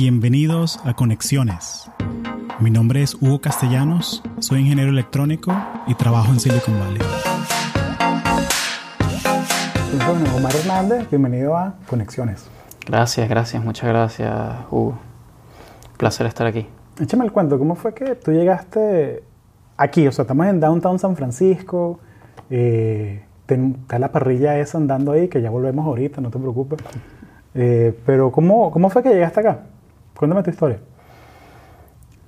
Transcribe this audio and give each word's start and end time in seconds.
Bienvenidos 0.00 0.78
a 0.84 0.94
Conexiones. 0.94 1.90
Mi 2.60 2.70
nombre 2.70 3.02
es 3.02 3.16
Hugo 3.16 3.40
Castellanos, 3.40 4.22
soy 4.38 4.60
ingeniero 4.60 4.90
electrónico 4.90 5.52
y 5.88 5.96
trabajo 5.96 6.30
en 6.30 6.38
Silicon 6.38 6.78
Valley. 6.78 7.02
Bueno, 10.06 10.36
Omar 10.36 10.54
Hernández, 10.54 11.10
bienvenido 11.10 11.56
a 11.56 11.74
Conexiones. 11.88 12.48
Gracias, 12.86 13.28
gracias, 13.28 13.64
muchas 13.64 13.88
gracias, 13.88 14.54
Hugo. 14.70 14.96
Placer 15.96 16.28
estar 16.28 16.46
aquí. 16.46 16.64
Échame 17.00 17.24
el 17.24 17.32
cuento, 17.32 17.58
¿cómo 17.58 17.74
fue 17.74 17.92
que 17.92 18.14
tú 18.14 18.30
llegaste 18.30 19.24
aquí? 19.76 20.06
O 20.06 20.12
sea, 20.12 20.22
estamos 20.22 20.46
en 20.46 20.60
Downtown 20.60 21.00
San 21.00 21.16
Francisco, 21.16 21.98
eh, 22.50 23.24
está 23.48 23.98
la 23.98 24.12
parrilla 24.12 24.60
esa 24.60 24.78
andando 24.78 25.10
ahí, 25.10 25.26
que 25.26 25.42
ya 25.42 25.50
volvemos 25.50 25.84
ahorita, 25.84 26.20
no 26.20 26.30
te 26.30 26.38
preocupes. 26.38 26.78
Eh, 27.56 27.98
pero 28.06 28.30
¿cómo, 28.30 28.70
¿cómo 28.70 28.90
fue 28.90 29.02
que 29.02 29.08
llegaste 29.08 29.40
acá? 29.40 29.62
Cuéntame 30.18 30.42
tu 30.42 30.50
historia. 30.50 30.80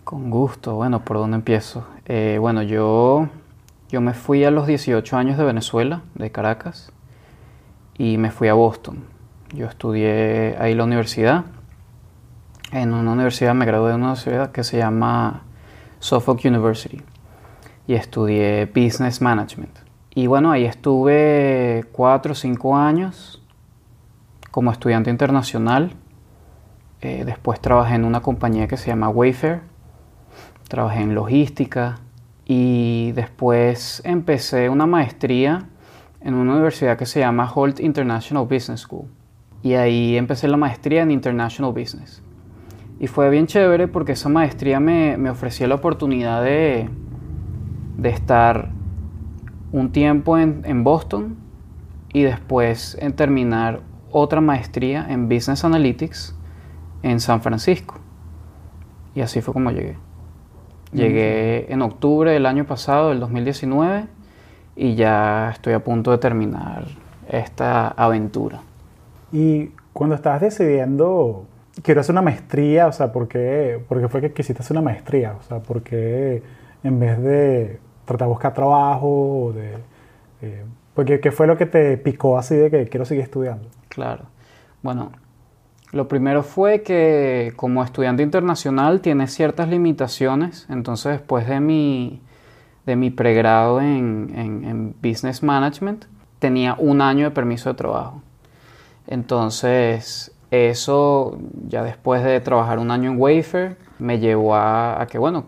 Con 0.05 0.30
gusto. 0.30 0.77
Bueno, 0.77 1.05
¿por 1.05 1.17
dónde 1.17 1.35
empiezo? 1.35 1.89
Eh, 2.05 2.37
bueno, 2.41 2.63
yo, 2.63 3.29
yo 3.89 4.01
me 4.01 4.15
fui 4.15 4.45
a 4.45 4.53
los 4.53 4.69
18 4.69 5.16
años 5.16 5.37
de 5.37 5.43
Venezuela, 5.43 6.03
de 6.15 6.30
Caracas, 6.30 6.93
y 7.99 8.16
me 8.16 8.30
fui 8.30 8.47
a 8.47 8.55
Boston. 8.55 9.03
Yo 9.53 9.66
estudié 9.66 10.57
ahí 10.61 10.77
la 10.77 10.85
universidad. 10.85 11.47
En 12.71 12.95
una 12.95 13.11
universidad, 13.11 13.57
me 13.57 13.66
gradué 13.66 13.89
de 13.89 13.97
una 13.97 14.13
universidad 14.13 14.52
que 14.52 14.63
se 14.63 14.79
llama 14.79 15.43
Suffolk 15.99 16.43
University. 16.45 17.02
Y 17.88 17.95
estudié 17.95 18.66
Business 18.66 19.21
Management. 19.21 19.77
Y 20.15 20.29
bueno, 20.29 20.52
ahí 20.52 20.65
estuve 20.65 21.87
cuatro 21.91 22.33
o 22.33 22.37
cinco 22.37 22.77
años 22.77 23.43
como 24.52 24.71
estudiante 24.71 25.11
internacional 25.11 25.97
eh, 27.02 27.24
después 27.24 27.60
trabajé 27.60 27.95
en 27.95 28.04
una 28.04 28.20
compañía 28.20 28.68
que 28.68 28.77
se 28.77 28.88
llama 28.88 29.09
Wayfair. 29.09 29.60
Trabajé 30.68 31.01
en 31.01 31.15
logística 31.15 31.98
y 32.45 33.12
después 33.12 34.02
empecé 34.04 34.68
una 34.68 34.87
maestría 34.87 35.68
en 36.20 36.34
una 36.34 36.52
universidad 36.52 36.98
que 36.98 37.07
se 37.07 37.20
llama 37.20 37.51
Holt 37.52 37.80
International 37.80 38.45
Business 38.45 38.80
School. 38.80 39.07
Y 39.62 39.74
ahí 39.74 40.16
empecé 40.16 40.48
la 40.48 40.57
maestría 40.57 41.02
en 41.02 41.10
International 41.10 41.73
Business. 41.73 42.23
Y 42.98 43.07
fue 43.07 43.30
bien 43.30 43.46
chévere 43.46 43.88
porque 43.88 44.12
esa 44.12 44.29
maestría 44.29 44.79
me, 44.79 45.16
me 45.16 45.30
ofrecía 45.30 45.66
la 45.66 45.76
oportunidad 45.76 46.42
de, 46.42 46.90
de 47.96 48.09
estar 48.10 48.70
un 49.73 49.90
tiempo 49.90 50.37
en, 50.37 50.62
en 50.64 50.85
Boston 50.85 51.37
y 52.12 52.23
después 52.23 52.96
en 53.01 53.14
terminar 53.14 53.80
otra 54.10 54.40
maestría 54.40 55.07
en 55.09 55.29
Business 55.29 55.64
Analytics 55.64 56.37
en 57.02 57.20
San 57.20 57.40
Francisco. 57.43 57.96
Y 59.15 59.20
así 59.20 59.40
fue 59.40 59.54
como 59.54 59.70
llegué. 59.70 59.96
Llegué 60.93 61.73
en 61.73 61.82
octubre 61.82 62.32
del 62.32 62.46
año 62.46 62.65
pasado, 62.65 63.10
del 63.10 63.20
2019, 63.20 64.06
y 64.76 64.94
ya 64.94 65.50
estoy 65.53 65.72
a 65.75 65.84
punto 65.84 66.10
de 66.10 66.19
terminar 66.19 66.87
esta 67.28 67.88
aventura. 67.88 68.60
Y 69.32 69.70
cuando 69.92 70.16
estabas 70.16 70.41
decidiendo, 70.41 71.47
quiero 71.82 72.00
hacer 72.00 72.12
una 72.12 72.22
maestría, 72.22 72.88
o 72.88 72.92
sea, 72.92 73.12
¿por 73.12 73.28
qué, 73.28 73.84
fue 74.09 74.20
que 74.20 74.32
quisiste 74.32 74.62
hacer 74.62 74.76
una 74.76 74.82
maestría? 74.82 75.37
O 75.38 75.42
sea, 75.42 75.60
¿por 75.60 75.82
qué 75.82 76.42
en 76.82 76.98
vez 76.98 77.22
de 77.22 77.78
tratar 78.04 78.26
de 78.26 78.32
buscar 78.32 78.54
trabajo, 78.54 79.53
de, 79.54 79.75
eh, 80.42 80.64
porque, 80.94 81.20
¿qué 81.20 81.31
fue 81.31 81.47
lo 81.47 81.56
que 81.56 81.66
te 81.66 81.97
picó 81.98 82.37
así 82.37 82.56
de 82.56 82.70
que 82.70 82.88
quiero 82.88 83.04
seguir 83.04 83.22
estudiando? 83.22 83.69
Claro. 83.88 84.25
Bueno, 84.82 85.12
lo 85.93 86.06
primero 86.06 86.43
fue 86.43 86.83
que 86.83 87.53
como 87.56 87.83
estudiante 87.83 88.22
internacional 88.22 89.00
tiene 89.00 89.27
ciertas 89.27 89.69
limitaciones, 89.69 90.66
entonces 90.69 91.12
después 91.12 91.49
de 91.49 91.60
mi, 91.60 92.21
de 92.87 92.97
mi 92.97 93.10
pregrado 93.10 93.81
en, 93.81 94.94
Business 95.03 95.42
Management 95.42 96.04
tenía 96.38 96.75
un 96.78 97.00
año 97.00 97.25
de 97.25 97.31
permiso 97.32 97.70
de 97.70 97.75
trabajo. 97.75 98.22
Entonces 99.09 100.32
eso 100.53 101.38
ya 101.66 101.82
después 101.82 102.22
de 102.22 102.41
trabajar 102.41 102.78
un 102.78 102.91
año 102.91 103.10
en 103.10 103.20
Wayfair 103.20 103.76
me 103.98 104.19
llevó 104.19 104.54
a, 104.54 105.00
a 105.00 105.06
que 105.06 105.19
bueno, 105.19 105.44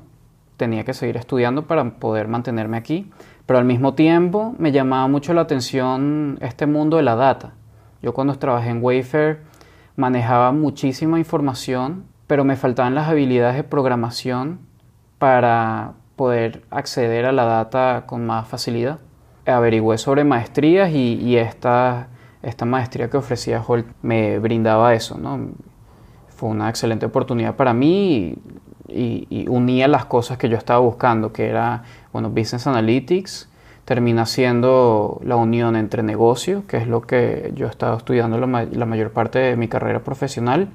tenía 0.56 0.84
que 0.84 0.94
seguir 0.94 1.16
estudiando 1.16 1.66
para 1.66 1.84
poder 1.84 2.26
mantenerme 2.26 2.76
aquí, 2.76 3.10
pero 3.46 3.60
al 3.60 3.64
mismo 3.64 3.94
tiempo 3.94 4.54
me 4.58 4.72
llamaba 4.72 5.06
mucho 5.06 5.34
la 5.34 5.42
atención 5.42 6.38
este 6.40 6.66
mundo 6.66 6.96
de 6.96 7.04
la 7.04 7.14
data. 7.14 7.52
Yo 8.02 8.12
cuando 8.12 8.34
trabajé 8.34 8.70
en 8.70 8.82
Wayfair 8.82 9.51
manejaba 9.96 10.52
muchísima 10.52 11.18
información, 11.18 12.04
pero 12.26 12.44
me 12.44 12.56
faltaban 12.56 12.94
las 12.94 13.08
habilidades 13.08 13.56
de 13.56 13.64
programación 13.64 14.60
para 15.18 15.92
poder 16.16 16.64
acceder 16.70 17.26
a 17.26 17.32
la 17.32 17.44
data 17.44 18.04
con 18.06 18.26
más 18.26 18.48
facilidad. 18.48 18.98
Averigüé 19.46 19.98
sobre 19.98 20.24
maestrías 20.24 20.90
y, 20.92 21.36
esta, 21.36 22.08
esta, 22.42 22.64
maestría 22.64 23.10
que 23.10 23.16
ofrecía 23.16 23.62
Holt 23.66 23.86
me 24.02 24.38
brindaba 24.38 24.94
eso. 24.94 25.18
¿no? 25.18 25.48
Fue 26.28 26.48
una 26.48 26.68
excelente 26.68 27.06
oportunidad 27.06 27.56
para 27.56 27.74
mí 27.74 28.36
y, 28.88 29.26
y, 29.30 29.48
unía 29.48 29.88
las 29.88 30.04
cosas 30.04 30.38
que 30.38 30.48
yo 30.48 30.56
estaba 30.56 30.80
buscando, 30.80 31.32
que 31.32 31.48
era 31.48 31.82
bueno, 32.12 32.30
Business 32.30 32.66
Analytics, 32.66 33.48
termina 33.84 34.26
siendo 34.26 35.20
la 35.24 35.36
unión 35.36 35.76
entre 35.76 36.02
negocio, 36.02 36.66
que 36.66 36.76
es 36.76 36.86
lo 36.86 37.02
que 37.02 37.52
yo 37.54 37.66
he 37.66 37.70
estado 37.70 37.96
estudiando 37.96 38.38
la, 38.38 38.86
mayor 38.86 39.10
parte 39.10 39.38
de 39.38 39.56
mi 39.56 39.68
carrera 39.68 40.00
profesional, 40.00 40.70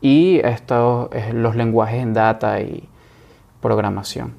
y 0.00 0.40
estos, 0.40 1.10
los 1.32 1.56
lenguajes 1.56 2.02
en 2.02 2.14
data 2.14 2.60
y 2.60 2.88
programación. 3.60 4.34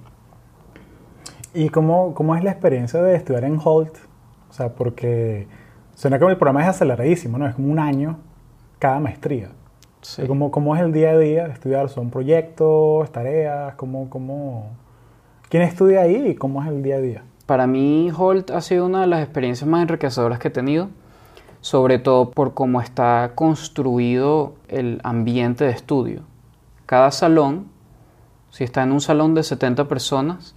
¿Y 1.54 1.70
cómo, 1.70 2.14
cómo, 2.14 2.36
es 2.36 2.44
la 2.44 2.52
experiencia 2.52 3.02
de 3.02 3.16
estudiar 3.16 3.44
en 3.44 3.60
Holt? 3.64 3.96
O 4.50 4.54
sea, 4.54 4.70
porque 4.70 5.48
suena 5.96 6.18
como 6.18 6.32
el 6.32 6.38
programa 6.38 6.64
es 6.64 6.70
aceleradísimo, 6.70 7.38
¿no? 7.38 7.48
Es 7.48 7.56
como 7.56 7.72
un 7.72 7.80
año 7.80 8.18
cada 8.80 9.00
maestría. 9.00 9.50
Sí. 10.02 10.26
¿Cómo, 10.28 10.50
¿Cómo, 10.50 10.76
es 10.76 10.82
el 10.82 10.92
día 10.92 11.12
a 11.12 11.18
día 11.18 11.46
de 11.46 11.54
estudiar? 11.54 11.90
¿Son 11.90 12.10
proyectos, 12.10 13.12
tareas? 13.12 13.76
¿Cómo, 13.76 14.10
cómo... 14.10 14.72
¿Quién 15.50 15.64
estudia 15.64 16.02
ahí 16.02 16.30
y 16.30 16.36
cómo 16.36 16.64
es 16.64 16.70
el 16.70 16.82
día 16.82 16.96
a 16.96 17.02
día? 17.02 17.24
Para 17.46 17.68
mí 17.68 18.12
Holt 18.16 18.52
ha 18.52 18.62
sido 18.62 18.86
una 18.86 19.02
de 19.02 19.08
las 19.08 19.24
experiencias 19.24 19.70
más 19.70 19.82
enriquecedoras 19.82 20.40
que 20.40 20.50
he 20.50 20.52
tenido, 20.52 20.90
sobre 21.62 22.00
todo 22.00 22.32
por 22.32 22.54
cómo 22.54 22.82
está 22.82 23.32
construido 23.36 24.56
el 24.68 25.00
ambiente 25.04 25.66
de 25.66 25.72
estudio. 25.72 26.24
Cada 26.86 27.12
salón, 27.12 27.68
si 28.50 28.64
está 28.64 28.84
en 28.84 28.92
un 28.92 29.02
salón 29.02 29.34
de 29.34 29.44
70 29.44 29.88
personas, 29.88 30.56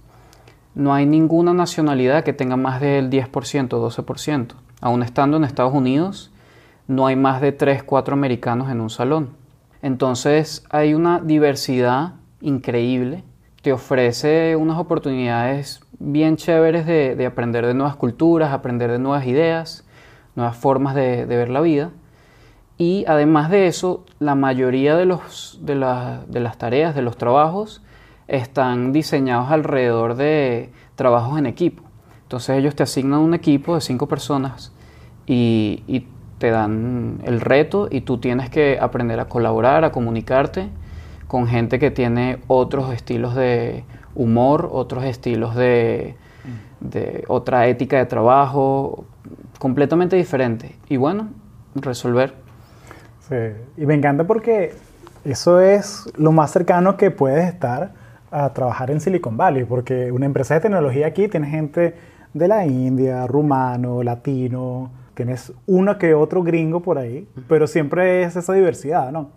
no 0.73 0.93
hay 0.93 1.05
ninguna 1.05 1.53
nacionalidad 1.53 2.23
que 2.23 2.33
tenga 2.33 2.57
más 2.57 2.81
del 2.81 3.09
10%, 3.09 3.69
12%. 3.69 4.55
Aún 4.81 5.03
estando 5.03 5.37
en 5.37 5.45
Estados 5.45 5.73
Unidos, 5.73 6.31
no 6.87 7.07
hay 7.07 7.15
más 7.15 7.39
de 7.39 7.51
3, 7.51 7.83
4 7.83 8.13
americanos 8.13 8.69
en 8.69 8.81
un 8.81 8.89
salón. 8.89 9.29
Entonces 9.81 10.63
hay 10.69 10.93
una 10.93 11.19
diversidad 11.19 12.15
increíble, 12.41 13.23
te 13.61 13.71
ofrece 13.71 14.55
unas 14.55 14.77
oportunidades 14.77 15.81
bien 15.99 16.37
chéveres 16.37 16.85
de, 16.85 17.25
aprender 17.25 17.65
de 17.65 17.73
nuevas 17.73 17.95
culturas, 17.95 18.53
aprender 18.53 18.91
de 18.91 18.99
nuevas 18.99 19.25
ideas, 19.25 19.85
nuevas 20.35 20.57
formas 20.57 20.95
de, 20.95 21.25
ver 21.25 21.49
la 21.49 21.61
vida. 21.61 21.91
Y 22.77 23.05
además 23.07 23.49
de 23.49 23.67
eso, 23.67 24.05
la 24.19 24.35
mayoría 24.35 24.95
de, 24.95 25.05
los, 25.05 25.59
de, 25.61 25.75
las 25.75 26.57
tareas, 26.57 26.95
de 26.95 27.01
los 27.01 27.17
trabajos, 27.17 27.81
están 28.27 28.91
diseñados 28.91 29.51
alrededor 29.51 30.15
de 30.15 30.71
trabajos 30.95 31.37
en 31.39 31.45
equipo. 31.45 31.83
Entonces 32.23 32.57
ellos 32.57 32.75
te 32.75 32.83
asignan 32.83 33.19
un 33.19 33.33
equipo 33.33 33.75
de 33.75 33.81
cinco 33.81 34.07
personas 34.07 34.73
y, 35.25 35.83
y, 35.87 36.07
te 36.37 36.49
dan 36.49 37.21
el 37.23 37.39
reto 37.39 37.87
y 37.89 38.01
tú 38.01 38.17
tienes 38.17 38.49
que 38.49 38.77
aprender 38.77 39.21
a 39.21 39.29
colaborar, 39.29 39.85
a 39.85 39.93
comunicarte 39.93 40.67
con 41.27 41.47
gente 41.47 41.79
que 41.79 41.91
tiene 41.91 42.39
otros 42.47 42.93
estilos 42.93 43.35
de 43.35 43.85
humor, 44.15 44.69
otros 44.71 45.03
estilos 45.03 45.55
de, 45.55 46.15
otra 47.27 47.67
ética 47.67 47.97
de 47.97 48.05
trabajo, 48.05 49.05
completamente 49.59 50.15
diferente. 50.15 50.75
Y 50.89 50.97
bueno, 50.97 51.29
resolver. 51.75 52.33
Sí, 53.27 53.35
y 53.77 53.85
me 53.85 53.95
encanta 53.95 54.25
porque 54.25 54.73
eso 55.23 55.59
es 55.59 56.11
lo 56.17 56.31
más 56.31 56.51
cercano 56.51 56.97
que 56.97 57.11
puedes 57.11 57.45
estar 57.47 57.93
a 58.31 58.53
trabajar 58.53 58.91
en 58.91 58.99
Silicon 58.99 59.37
Valley, 59.37 59.63
porque 59.63 60.11
una 60.11 60.25
empresa 60.25 60.55
de 60.55 60.61
tecnología 60.61 61.07
aquí 61.07 61.27
tiene 61.27 61.47
gente 61.47 61.95
de 62.33 62.47
la 62.47 62.65
India, 62.65 63.25
rumano, 63.25 64.03
latino, 64.03 64.91
tienes 65.15 65.53
uno 65.65 65.97
que 65.97 66.13
otro 66.13 66.43
gringo 66.43 66.81
por 66.81 66.97
ahí, 66.97 67.27
pero 67.47 67.65
siempre 67.65 68.23
es 68.23 68.35
esa 68.35 68.53
diversidad, 68.53 69.11
¿no? 69.11 69.29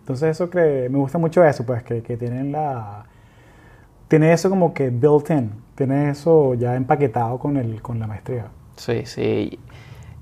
Entonces 0.00 0.30
eso 0.30 0.50
que 0.50 0.88
me 0.90 0.98
gusta 0.98 1.18
mucho 1.18 1.42
eso, 1.42 1.64
pues 1.64 1.82
que, 1.82 2.02
que 2.02 2.16
tienen 2.16 2.52
la, 2.52 3.06
tiene 4.08 4.32
eso 4.32 4.50
como 4.50 4.72
que 4.72 4.90
built 4.90 5.30
in, 5.30 5.52
tiene 5.74 6.10
eso 6.10 6.54
ya 6.54 6.74
empaquetado 6.76 7.38
con, 7.38 7.56
el, 7.56 7.82
con 7.82 7.98
la 7.98 8.06
maestría. 8.06 8.46
Sí, 8.76 9.02
sí. 9.04 9.58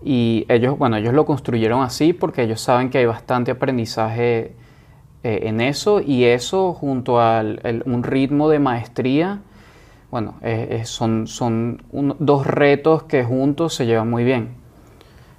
Y 0.03 0.45
ellos, 0.49 0.79
bueno, 0.79 0.97
ellos 0.97 1.15
lo 1.15 1.25
construyeron 1.25 1.83
así 1.83 2.13
porque 2.13 2.43
ellos 2.43 2.61
saben 2.61 2.91
que 2.91 2.99
hay 2.99 3.07
bastante 3.07 3.51
aprendizaje 3.51 4.55
eh, 5.23 5.41
en 5.45 5.61
eso 5.61 6.01
y 6.01 6.25
eso 6.25 6.75
junto 6.75 7.21
a 7.21 7.43
un 7.87 8.03
ritmo 8.03 8.51
de 8.51 8.59
maestría, 8.59 9.41
bueno, 10.11 10.35
eh, 10.43 10.69
eh, 10.71 10.85
son, 10.85 11.27
son 11.27 11.83
dos 12.19 12.47
retos 12.47 13.05
que 13.05 13.25
juntos 13.25 13.75
se 13.75 13.87
llevan 13.87 14.11
muy 14.11 14.25
bien. 14.25 14.51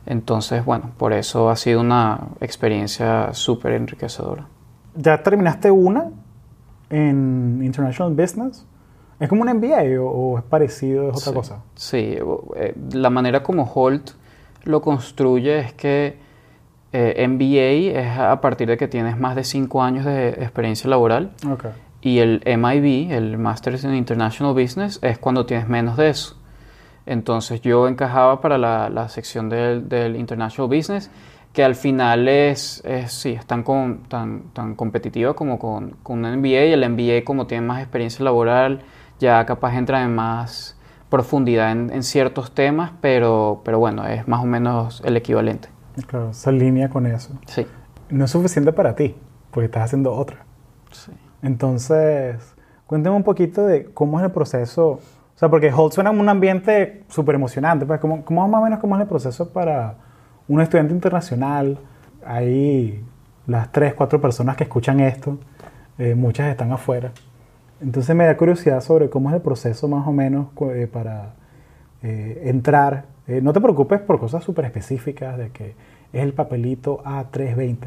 Entonces, 0.07 0.65
bueno, 0.65 0.91
por 0.97 1.13
eso 1.13 1.49
ha 1.49 1.55
sido 1.55 1.81
una 1.81 2.19
experiencia 2.41 3.33
súper 3.33 3.73
enriquecedora. 3.73 4.47
¿Ya 4.95 5.21
terminaste 5.21 5.71
una 5.71 6.11
en 6.89 7.61
International 7.63 8.13
Business? 8.13 8.65
¿Es 9.19 9.29
como 9.29 9.43
un 9.43 9.49
MBA 9.49 10.01
o, 10.01 10.37
es 10.37 10.43
parecido, 10.43 11.09
es 11.09 11.17
otra 11.17 11.33
cosa? 11.33 11.63
Sí, 11.75 12.17
la 12.91 13.09
manera 13.09 13.43
como 13.43 13.63
Holt 13.63 14.11
lo 14.63 14.81
construye 14.81 15.59
es 15.59 15.73
que 15.73 16.17
eh, 16.91 17.27
MBA 17.27 17.99
es 17.99 18.19
a 18.19 18.39
partir 18.41 18.67
de 18.67 18.77
que 18.77 18.87
tienes 18.87 19.17
más 19.17 19.35
de 19.35 19.43
cinco 19.43 19.83
años 19.83 20.05
de 20.05 20.29
experiencia 20.29 20.89
laboral. 20.89 21.31
Y 22.01 22.19
el 22.19 22.41
MIB, 22.45 23.11
el 23.11 23.37
Masters 23.37 23.83
in 23.83 23.95
International 23.95 24.53
Business, 24.53 24.99
es 25.01 25.17
cuando 25.17 25.45
tienes 25.45 25.67
menos 25.67 25.97
de 25.97 26.09
eso. 26.09 26.37
Entonces 27.05 27.61
yo 27.61 27.87
encajaba 27.87 28.41
para 28.41 28.57
la, 28.57 29.09
sección 29.09 29.49
del, 29.49 30.15
International 30.15 30.69
Business, 30.69 31.11
que 31.55 31.63
al 31.63 31.75
final 31.75 32.27
es, 32.27 32.83
sí, 33.07 33.31
es 33.31 33.45
tan, 33.45 33.63
tan, 34.09 34.41
tan 34.51 34.75
competitiva 34.75 35.35
como 35.35 35.57
con, 35.57 35.91
con 36.03 36.25
un 36.25 36.39
MBA. 36.39 36.65
Y 36.65 36.73
el 36.73 36.87
MBA, 36.89 37.23
como 37.23 37.47
tiene 37.47 37.65
más 37.65 37.81
experiencia 37.81 38.25
laboral, 38.25 38.81
ya 39.19 39.45
capaz 39.45 39.77
entra 39.77 40.03
en 40.03 40.13
más 40.13 40.77
profundidad 41.09 41.71
en, 41.71 41.91
en 41.91 42.03
ciertos 42.03 42.53
temas, 42.53 42.91
pero, 42.99 43.61
pero 43.63 43.79
bueno, 43.79 44.05
es 44.05 44.27
más 44.27 44.43
o 44.43 44.45
menos 44.45 45.01
el 45.05 45.15
equivalente. 45.15 45.69
Claro, 46.07 46.33
se 46.33 46.49
alinea 46.49 46.89
con 46.89 47.05
eso. 47.05 47.31
Sí. 47.45 47.65
No 48.09 48.25
es 48.25 48.31
suficiente 48.31 48.73
para 48.73 48.93
ti, 48.93 49.15
porque 49.51 49.65
estás 49.67 49.85
haciendo 49.85 50.13
otra. 50.13 50.43
Sí. 50.91 51.13
Entonces, 51.41 52.53
cuéntame 52.85 53.15
un 53.15 53.23
poquito 53.23 53.65
de 53.65 53.85
cómo 53.85 54.19
es 54.19 54.25
el 54.25 54.31
proceso. 54.31 54.89
O 54.89 55.37
sea, 55.37 55.47
porque 55.47 55.71
Holt 55.71 55.93
suena 55.93 56.11
un 56.11 56.27
ambiente 56.27 57.05
súper 57.07 57.35
emocionante. 57.35 57.85
Pues, 57.85 58.01
¿cómo, 58.01 58.25
¿cómo, 58.25 58.45
más 58.45 58.59
o 58.59 58.63
menos 58.65 58.79
cómo 58.79 58.95
es 58.95 59.01
el 59.01 59.07
proceso 59.07 59.53
para 59.53 60.04
un 60.47 60.61
estudiante 60.61 60.93
internacional? 60.93 61.77
Hay 62.25 63.03
las 63.47 63.71
tres, 63.71 63.93
cuatro 63.93 64.19
personas 64.21 64.55
que 64.57 64.63
escuchan 64.63 64.99
esto. 64.99 65.37
Eh, 65.97 66.15
muchas 66.15 66.49
están 66.49 66.71
afuera. 66.71 67.11
Entonces 67.81 68.15
me 68.15 68.25
da 68.25 68.37
curiosidad 68.37 68.81
sobre 68.81 69.09
cómo 69.09 69.29
es 69.29 69.35
el 69.35 69.41
proceso 69.41 69.87
más 69.87 70.07
o 70.07 70.11
menos 70.11 70.47
eh, 70.71 70.87
para 70.91 71.33
eh, 72.01 72.41
entrar 72.45 73.15
no 73.27 73.53
te 73.53 73.61
preocupes 73.61 74.01
por 74.01 74.19
cosas 74.19 74.43
súper 74.43 74.65
específicas 74.65 75.37
de 75.37 75.49
que 75.49 75.73
es 76.13 76.23
el 76.23 76.33
papelito 76.33 77.01
A320. 77.03 77.77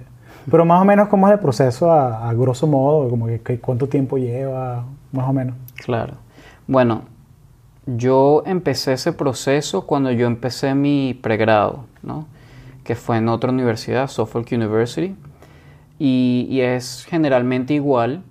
Pero 0.51 0.65
más 0.65 0.83
o 0.83 0.85
menos 0.85 1.09
cómo 1.09 1.29
es 1.29 1.35
el 1.35 1.39
proceso 1.39 1.93
a, 1.93 2.33
grosso 2.35 2.67
modo, 2.67 3.09
como 3.09 3.27
que, 3.27 3.61
cuánto 3.61 3.89
tiempo 3.89 4.19
lleva, 4.19 4.85
más 5.13 5.29
o 5.29 5.33
menos. 5.33 5.55
Claro. 5.77 6.15
Bueno, 6.67 7.03
yo 7.87 8.43
empecé 8.47 8.95
ese 8.95 9.13
proceso 9.13 9.87
cuando 9.87 10.11
yo 10.11 10.27
empecé 10.27 10.75
mi 10.75 11.15
pregrado, 11.15 11.85
¿no? 12.03 12.27
Que 12.89 12.95
fue 12.95 13.19
en 13.19 13.29
otra 13.29 13.51
universidad, 13.51 14.09
Suffolk 14.09 14.49
University, 14.51 15.15
y, 15.99 16.47
y 16.49 16.63
es 16.63 17.05
generalmente 17.07 17.75
igual, 17.75 18.23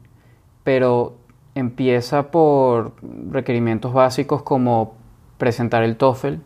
pero 0.64 1.14
empieza 1.54 2.32
por 2.32 2.94
requerimientos 3.30 3.94
básicos 3.94 4.42
como 4.42 4.96
presentar 5.38 5.84
el 5.84 5.96
TOEFL, 5.96 6.38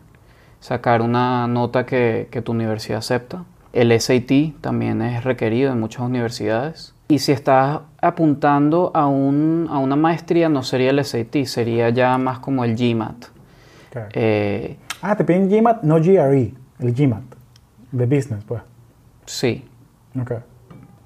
sacar 0.60 1.00
una 1.00 1.46
nota 1.46 1.86
que, 1.86 2.28
tu 2.44 2.52
universidad 2.52 2.98
acepta. 2.98 3.44
El 3.72 3.98
SAT 3.98 4.60
también 4.60 5.00
es 5.00 5.24
requerido 5.24 5.72
en 5.72 5.80
muchas 5.80 6.02
universidades. 6.02 6.94
Y 7.08 7.18
si 7.20 7.32
estás 7.32 7.80
apuntando 8.02 8.90
a, 8.92 9.06
un, 9.06 9.68
a 9.70 9.78
una 9.78 9.96
maestría, 9.96 10.50
no 10.50 10.62
sería 10.62 10.90
el 10.90 11.02
SAT, 11.02 11.44
sería 11.46 11.88
ya 11.88 12.18
más 12.18 12.40
como 12.40 12.62
el 12.62 12.76
GMAT. 12.76 13.24
Eh, 14.12 14.76
ah, 15.00 15.16
te 15.16 15.24
piden 15.24 15.48
GMAT, 15.48 15.82
no 15.82 15.96
GRE, 15.96 16.52
el 16.78 16.94
GMAT, 16.94 17.22
de 17.92 18.06
business, 18.06 18.44
pues. 18.44 18.62
Sí. 19.26 19.64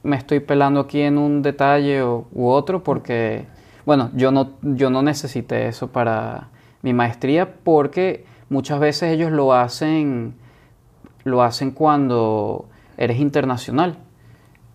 Me 0.03 0.17
estoy 0.17 0.41
pelando 0.41 0.81
aquí 0.81 1.03
en 1.03 1.19
un 1.19 1.43
detalle 1.43 2.03
u, 2.03 2.27
u 2.33 2.49
otro 2.49 2.83
porque, 2.83 3.47
bueno, 3.85 4.11
yo 4.15 4.31
no, 4.31 4.53
yo 4.63 4.89
no 4.91 5.03
necesité 5.03 5.69
eso 5.69 5.89
para 5.89 6.49
mi 6.83 6.95
maestría 6.95 7.53
porque 7.63 8.25
muchas 8.49 8.79
veces 8.81 9.13
ellos 9.13 9.33
lo 9.33 9.53
hacen, 9.53 10.35
lo 11.25 11.43
hacen 11.43 11.73
cuando 11.73 12.67
eres 12.97 13.19
internacional 13.19 13.97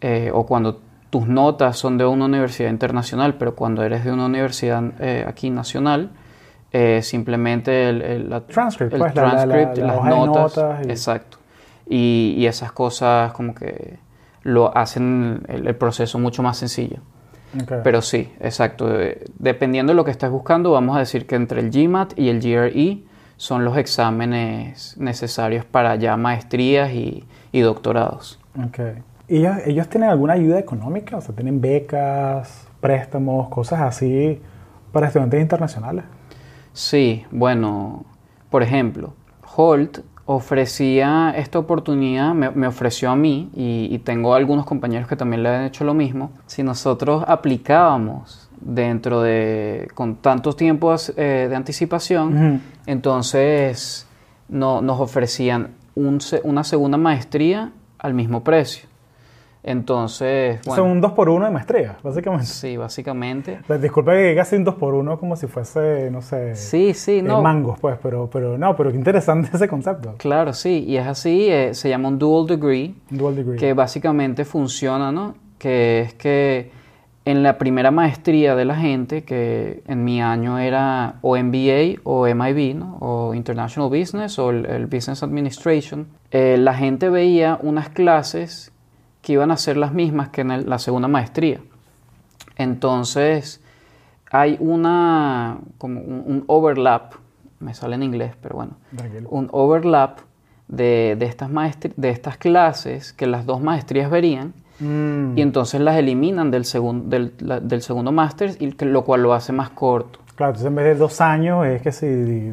eh, 0.01 0.31
o 0.33 0.45
cuando 0.45 0.81
tus 1.09 1.27
notas 1.27 1.77
son 1.77 1.97
de 1.97 2.05
una 2.05 2.25
universidad 2.25 2.69
internacional, 2.69 3.35
pero 3.35 3.55
cuando 3.55 3.83
eres 3.83 4.05
de 4.05 4.11
una 4.11 4.25
universidad 4.25 4.83
eh, 4.99 5.25
aquí 5.27 5.49
nacional, 5.49 6.11
eh, 6.71 7.01
simplemente 7.03 7.89
el, 7.89 8.29
la, 8.29 8.41
transcript, 8.41 8.95
pues, 8.97 9.13
las 9.15 9.45
notas, 10.05 10.87
exacto. 10.87 11.37
Y, 11.93 12.45
esas 12.45 12.71
cosas 12.71 13.33
como 13.33 13.53
que 13.53 13.99
lo 14.43 14.75
hacen 14.75 15.43
el, 15.49 15.75
proceso 15.75 16.19
mucho 16.19 16.41
más 16.41 16.57
sencillo. 16.57 16.99
Pero 17.83 18.01
sí, 18.01 18.31
exacto. 18.39 18.89
Dependiendo 19.37 19.91
de 19.91 19.97
lo 19.97 20.05
que 20.05 20.11
estés 20.11 20.29
buscando, 20.29 20.71
vamos 20.71 20.95
a 20.95 20.99
decir 20.99 21.27
que 21.27 21.35
entre 21.35 21.59
el 21.59 21.69
GMAT 21.69 22.17
y 22.17 22.29
el 22.29 22.39
GRE 22.39 23.03
son 23.35 23.65
los 23.65 23.75
exámenes 23.75 24.95
necesarios 24.97 25.65
para 25.65 25.95
ya 25.97 26.15
maestrías 26.15 26.91
y, 26.93 27.25
doctorados. 27.51 28.39
Okay. 28.69 29.03
¿Y 29.27 29.45
ellos, 29.45 29.89
tienen 29.89 30.09
alguna 30.09 30.33
ayuda 30.33 30.59
económica? 30.59 31.17
O 31.17 31.21
sea, 31.21 31.35
¿tienen 31.35 31.59
becas, 31.59 32.67
préstamos, 32.79 33.49
cosas 33.49 33.81
así 33.81 34.41
para 34.91 35.07
estudiantes 35.07 35.41
internacionales? 35.41 36.05
Sí, 36.73 37.25
bueno, 37.31 38.05
por 38.49 38.63
ejemplo, 38.63 39.13
Holt 39.55 39.99
ofrecía 40.35 41.33
esta 41.35 41.59
oportunidad, 41.59 42.33
me, 42.33 42.67
ofreció 42.67 43.11
a 43.11 43.15
mí 43.15 43.49
y, 43.55 43.87
y, 43.91 43.99
tengo 43.99 44.33
algunos 44.33 44.65
compañeros 44.65 45.07
que 45.07 45.15
también 45.15 45.43
le 45.43 45.49
han 45.49 45.65
hecho 45.65 45.83
lo 45.83 45.93
mismo. 45.93 46.31
Si 46.45 46.63
nosotros 46.63 47.23
aplicábamos 47.27 48.49
dentro 48.61 49.21
de, 49.21 49.89
con 49.95 50.15
tantos 50.15 50.55
tiempos 50.55 51.11
eh, 51.17 51.47
de 51.49 51.55
anticipación, 51.55 52.61
entonces 52.85 54.07
no, 54.47 54.81
nos 54.81 54.99
ofrecían 54.99 55.71
una 55.95 56.63
segunda 56.63 56.97
maestría 56.97 57.71
al 57.97 58.13
mismo 58.13 58.43
precio. 58.43 58.90
Entonces, 59.63 60.59
bueno. 60.65 60.83
Son 60.83 60.91
un 60.91 61.01
2 61.01 61.11
por 61.11 61.29
1 61.29 61.45
de 61.45 61.51
maestría, 61.51 61.97
básicamente. 62.01 62.45
Sí, 62.45 62.77
básicamente. 62.77 63.59
Disculpa 63.79 64.13
que 64.13 64.39
así 64.39 64.55
un 64.55 64.63
2 64.63 64.75
por 64.75 64.95
1 64.95 65.19
como 65.19 65.35
si 65.35 65.47
fuese, 65.47 66.09
no 66.11 66.21
sé. 66.21 66.55
Sí, 66.55 66.93
sí, 66.93 67.21
no. 67.21 67.41
mangos, 67.41 67.79
pues, 67.79 67.97
pero, 68.01 68.29
pero 68.31 68.57
no, 68.57 68.75
pero 68.75 68.91
qué 68.91 68.97
interesante 68.97 69.49
ese 69.53 69.67
concepto. 69.67 70.15
Claro, 70.17 70.53
sí, 70.53 70.83
y 70.87 70.97
es 70.97 71.05
así, 71.05 71.47
eh, 71.49 71.73
se 71.73 71.89
llama 71.89 72.09
un 72.09 72.17
dual 72.17 72.47
degree. 72.47 72.95
Dual 73.09 73.35
degree. 73.35 73.57
Que 73.57 73.73
básicamente 73.73 74.45
funciona, 74.45 75.11
¿no? 75.11 75.35
Que 75.59 76.01
es 76.01 76.13
que 76.15 76.71
en 77.23 77.43
la 77.43 77.59
primera 77.59 77.91
maestría 77.91 78.55
de 78.55 78.65
la 78.65 78.75
gente, 78.75 79.23
que 79.23 79.83
en 79.87 80.03
mi 80.03 80.21
año 80.21 80.57
era 80.57 81.19
o 81.21 81.37
MBA 81.37 82.01
o 82.03 82.25
MIB, 82.25 82.75
¿no? 82.75 82.97
o 82.99 83.35
International 83.35 83.89
Business 83.89 84.39
o 84.39 84.49
el, 84.49 84.87
Business 84.87 85.21
Administration, 85.21 86.07
eh, 86.31 86.57
la 86.57 86.73
gente 86.73 87.09
veía 87.09 87.59
unas 87.61 87.89
clases 87.89 88.70
que 89.21 89.33
iban 89.33 89.51
a 89.51 89.57
ser 89.57 89.77
las 89.77 89.93
mismas 89.93 90.29
que 90.29 90.41
en 90.41 90.69
la 90.69 90.79
segunda 90.79 91.07
maestría. 91.07 91.59
Entonces, 92.55 93.61
hay 94.31 94.57
una, 94.59 95.59
como 95.77 96.01
un, 96.01 96.43
overlap, 96.47 97.13
me 97.59 97.73
sale 97.73 97.95
en 97.95 98.03
inglés, 98.03 98.33
pero 98.41 98.55
bueno, 98.55 98.77
un 99.29 99.49
overlap 99.51 100.19
de, 100.67 101.15
de, 101.17 101.25
estas 101.25 101.49
de 101.95 102.09
estas 102.09 102.37
clases 102.37 103.13
que 103.13 103.27
las 103.27 103.45
dos 103.45 103.61
maestrías 103.61 104.09
verían 104.09 104.53
Mm. 104.81 105.37
Y 105.37 105.41
entonces 105.41 105.79
las 105.79 105.95
eliminan 105.95 106.49
del, 106.49 106.65
del, 107.05 107.33
del 107.37 107.81
segundo 107.81 108.11
máster, 108.11 108.57
lo 108.79 109.05
cual 109.05 109.21
lo 109.21 109.33
hace 109.33 109.53
más 109.53 109.69
corto. 109.69 110.19
Claro, 110.35 110.51
entonces 110.51 110.67
en 110.67 110.75
vez 110.75 110.85
de 110.85 110.95
dos 110.95 111.21
años 111.21 111.65
es 111.67 111.81
que 111.81 111.91
si 111.91 112.51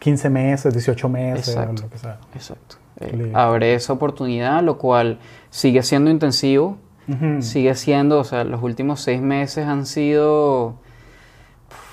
15 0.00 0.30
meses, 0.30 0.72
18 0.72 1.08
meses, 1.08 1.48
exacto, 1.48 1.82
lo 1.82 1.90
que 1.90 1.98
sea. 1.98 2.18
Exacto. 2.34 2.76
Eh, 3.00 3.32
abre 3.34 3.74
esa 3.74 3.92
oportunidad, 3.92 4.62
lo 4.62 4.78
cual 4.78 5.18
sigue 5.50 5.82
siendo 5.82 6.10
intensivo, 6.10 6.76
sigue 7.40 7.74
siendo, 7.74 8.18
o 8.18 8.24
sea, 8.24 8.44
los 8.44 8.62
últimos 8.62 9.00
seis 9.00 9.22
meses 9.22 9.66
han 9.66 9.86
sido 9.86 10.74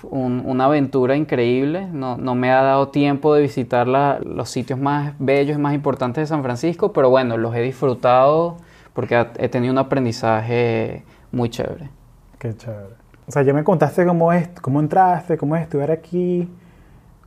una 0.10 0.66
aventura 0.66 1.16
increíble. 1.16 1.88
No, 1.92 2.18
no, 2.18 2.36
me 2.36 2.52
ha 2.52 2.62
dado 2.62 2.90
tiempo 2.90 3.34
de 3.34 3.42
visitar 3.42 3.88
los 3.88 4.50
sitios 4.50 4.80
más 4.80 5.14
bellos 5.20 5.58
y 5.58 5.62
más 5.62 5.74
importantes 5.74 6.24
de 6.24 6.28
San 6.28 6.44
Francisco, 6.44 6.92
pero 6.92 7.10
bueno, 7.10 7.38
los 7.38 7.56
he 7.56 7.62
disfrutado 7.62 8.58
porque 8.94 9.28
he 9.38 9.50
tenido 9.50 9.72
un 9.72 9.78
aprendizaje 9.78 11.04
muy 11.32 11.50
chévere. 11.50 11.90
Qué 12.40 12.56
chévere. 12.56 12.96
O 13.28 13.32
sea, 13.32 13.42
ya 13.42 13.54
me 13.54 13.64
contaste 13.64 14.06
cómo, 14.06 14.32
es, 14.32 14.50
cómo 14.62 14.80
entraste, 14.80 15.38
cómo 15.38 15.56
es 15.56 15.64
estudiar 15.64 15.92
aquí, 15.92 16.50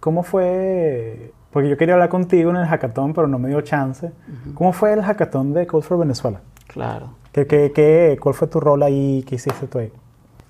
cómo 0.01 0.23
fue, 0.23 1.33
porque 1.59 1.71
yo 1.71 1.77
quería 1.77 1.95
hablar 1.95 2.09
contigo 2.09 2.51
en 2.51 2.57
el 2.57 2.67
hackathon, 2.67 3.13
pero 3.13 3.27
no 3.27 3.37
me 3.41 3.49
dio 3.49 3.61
chance. 3.63 4.13
¿Cómo 4.55 4.73
fue 4.73 4.93
el 4.93 5.03
hackathon 5.03 5.53
de 5.53 5.67
Code 5.67 5.83
for 5.83 5.99
Venezuela? 5.99 6.41
Claro. 6.69 7.15
¿Qué, 7.33 7.49
qué, 7.49 7.73
qué, 7.75 8.17
cuál 8.23 8.37
fue 8.37 8.47
tu 8.47 8.61
rol 8.61 8.81
ahí? 8.85 9.25
¿Qué 9.27 9.35
hiciste 9.35 9.67
tú 9.67 9.79
ahí? 9.79 9.91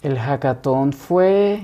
El 0.02 0.18
hackathon 0.18 0.92
fue 0.92 1.62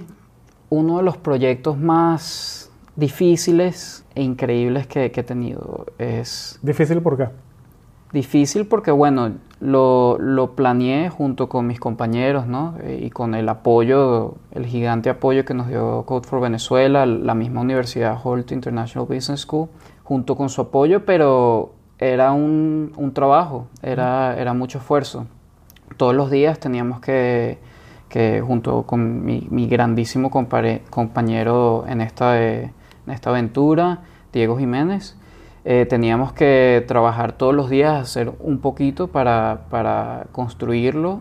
uno 0.70 0.96
de 0.96 1.02
los 1.02 1.18
proyectos 1.18 1.76
más 1.76 2.70
difíciles 2.96 4.06
e 4.14 4.22
increíbles 4.22 4.86
que, 4.86 5.10
que 5.10 5.20
he 5.20 5.24
tenido. 5.24 5.84
Es 5.98 6.58
¿Difícil 6.62 7.02
por 7.02 7.18
qué? 7.18 7.28
Difícil 8.14 8.66
porque, 8.66 8.90
bueno, 8.90 9.32
lo, 9.60 10.16
lo 10.18 10.52
planeé 10.56 11.10
junto 11.10 11.48
con 11.50 11.66
mis 11.66 11.78
compañeros, 11.78 12.46
¿no? 12.46 12.74
Eh, 12.82 13.02
Y 13.06 13.10
con 13.10 13.34
el 13.34 13.46
apoyo, 13.48 14.36
el 14.52 14.64
gigante 14.64 15.10
apoyo 15.10 15.44
que 15.44 15.52
nos 15.52 15.68
dio 15.68 16.04
Code 16.06 16.26
for 16.26 16.40
Venezuela, 16.40 17.04
la 17.04 17.34
misma 17.34 17.60
Universidad 17.60 18.18
Holt 18.22 18.52
International 18.52 19.06
Business 19.06 19.40
School, 19.40 19.68
junto 20.02 20.36
con 20.36 20.48
su 20.48 20.62
apoyo, 20.62 21.04
pero 21.04 21.72
era 21.98 22.32
un, 22.32 22.92
un 22.96 23.12
trabajo, 23.12 23.66
era, 23.82 24.36
era 24.38 24.54
mucho 24.54 24.78
esfuerzo. 24.78 25.26
Todos 25.96 26.14
los 26.14 26.30
días 26.30 26.58
teníamos 26.58 27.00
que, 27.00 27.58
que 28.08 28.40
junto 28.40 28.82
con 28.82 29.24
mi, 29.24 29.46
mi 29.50 29.66
grandísimo 29.68 30.30
compare- 30.30 30.82
compañero 30.90 31.84
en 31.88 32.00
esta, 32.00 32.42
eh, 32.42 32.72
en 33.06 33.12
esta 33.12 33.30
aventura, 33.30 34.00
Diego 34.32 34.56
Jiménez, 34.58 35.16
eh, 35.64 35.86
teníamos 35.88 36.32
que 36.32 36.84
trabajar 36.86 37.32
todos 37.32 37.54
los 37.54 37.70
días, 37.70 38.00
hacer 38.00 38.32
un 38.40 38.58
poquito 38.58 39.08
para, 39.08 39.66
para 39.70 40.26
construirlo. 40.32 41.20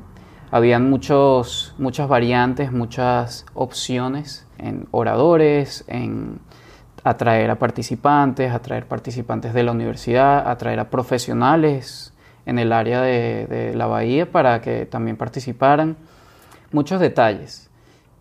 Habían 0.51 0.89
muchos, 0.89 1.73
muchas 1.77 2.07
variantes, 2.07 2.71
muchas 2.71 3.45
opciones 3.53 4.45
en 4.57 4.87
oradores, 4.91 5.85
en 5.87 6.39
atraer 7.03 7.49
a 7.49 7.55
participantes, 7.55 8.51
atraer 8.51 8.85
participantes 8.85 9.53
de 9.53 9.63
la 9.63 9.71
universidad, 9.71 10.47
atraer 10.47 10.79
a 10.79 10.89
profesionales 10.89 12.13
en 12.45 12.59
el 12.59 12.73
área 12.73 13.01
de, 13.01 13.47
de 13.47 13.73
la 13.75 13.87
bahía 13.87 14.31
para 14.31 14.61
que 14.61 14.85
también 14.85 15.17
participaran. 15.17 15.95
Muchos 16.71 16.99
detalles. 16.99 17.69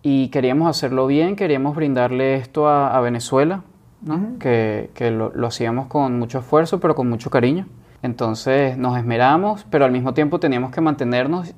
Y 0.03 0.29
queríamos 0.29 0.69
hacerlo 0.69 1.07
bien, 1.07 1.37
queríamos 1.37 1.77
brindarle 1.77 2.35
esto 2.35 2.69
a, 2.69 2.97
a 2.97 3.01
Venezuela, 3.01 3.63
¿no? 4.03 4.39
que, 4.39 4.91
que 4.95 5.11
lo, 5.11 5.31
lo 5.35 5.47
hacíamos 5.47 5.87
con 5.87 6.19
mucho 6.19 6.39
esfuerzo, 6.41 6.81
pero 6.81 6.95
con 6.95 7.09
mucho 7.09 7.31
cariño. 7.31 7.67
Entonces 8.03 8.77
nos 8.77 8.97
esmeramos, 8.99 9.65
pero 9.71 9.85
al 9.85 9.93
mismo 9.93 10.13
tiempo 10.15 10.41
teníamos 10.41 10.73
que 10.73 10.81
mantenernos 10.81 11.55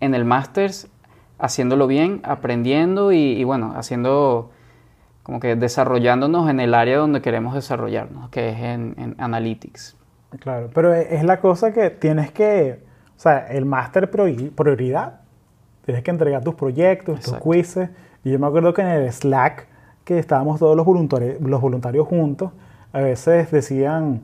en 0.00 0.14
el 0.14 0.24
Masters 0.24 0.88
haciéndolo 1.38 1.86
bien, 1.86 2.20
aprendiendo 2.24 3.12
y, 3.12 3.18
y 3.18 3.44
bueno, 3.44 3.74
haciendo 3.76 4.50
como 5.22 5.40
que 5.40 5.56
desarrollándonos 5.56 6.48
en 6.48 6.60
el 6.60 6.72
área 6.72 6.98
donde 6.98 7.20
queremos 7.20 7.54
desarrollarnos, 7.54 8.30
que 8.30 8.50
es 8.50 8.58
en, 8.60 8.94
en 8.96 9.14
Analytics. 9.18 9.96
Claro, 10.40 10.70
pero 10.72 10.94
e- 10.94 11.14
es 11.16 11.24
la 11.24 11.40
cosa 11.40 11.72
que 11.72 11.90
tienes 11.90 12.30
que, 12.30 12.80
o 13.16 13.20
sea, 13.20 13.38
el 13.48 13.64
máster 13.66 14.10
priori- 14.10 14.50
prioridad, 14.50 15.20
tienes 15.84 16.02
que 16.04 16.10
entregar 16.10 16.42
tus 16.44 16.54
proyectos, 16.54 17.20
tus 17.20 17.34
quizzes. 17.38 17.90
Y 18.24 18.30
yo 18.30 18.38
me 18.38 18.46
acuerdo 18.46 18.72
que 18.72 18.82
en 18.82 18.88
el 18.88 19.12
Slack, 19.12 19.66
que 20.06 20.20
estábamos 20.20 20.60
todos 20.60 20.76
los 20.76 20.86
voluntarios, 20.86 21.40
los 21.40 21.60
voluntarios 21.60 22.06
juntos, 22.06 22.52
a 22.92 23.00
veces 23.00 23.50
decían, 23.50 24.22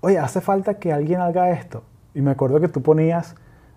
oye, 0.00 0.18
hace 0.18 0.40
falta 0.40 0.78
que 0.78 0.90
alguien 0.90 1.20
haga 1.20 1.50
esto. 1.50 1.82
Y 2.14 2.22
me 2.22 2.30
acuerdo 2.30 2.58
que 2.60 2.68
tú 2.68 2.80
ponías, 2.80 3.36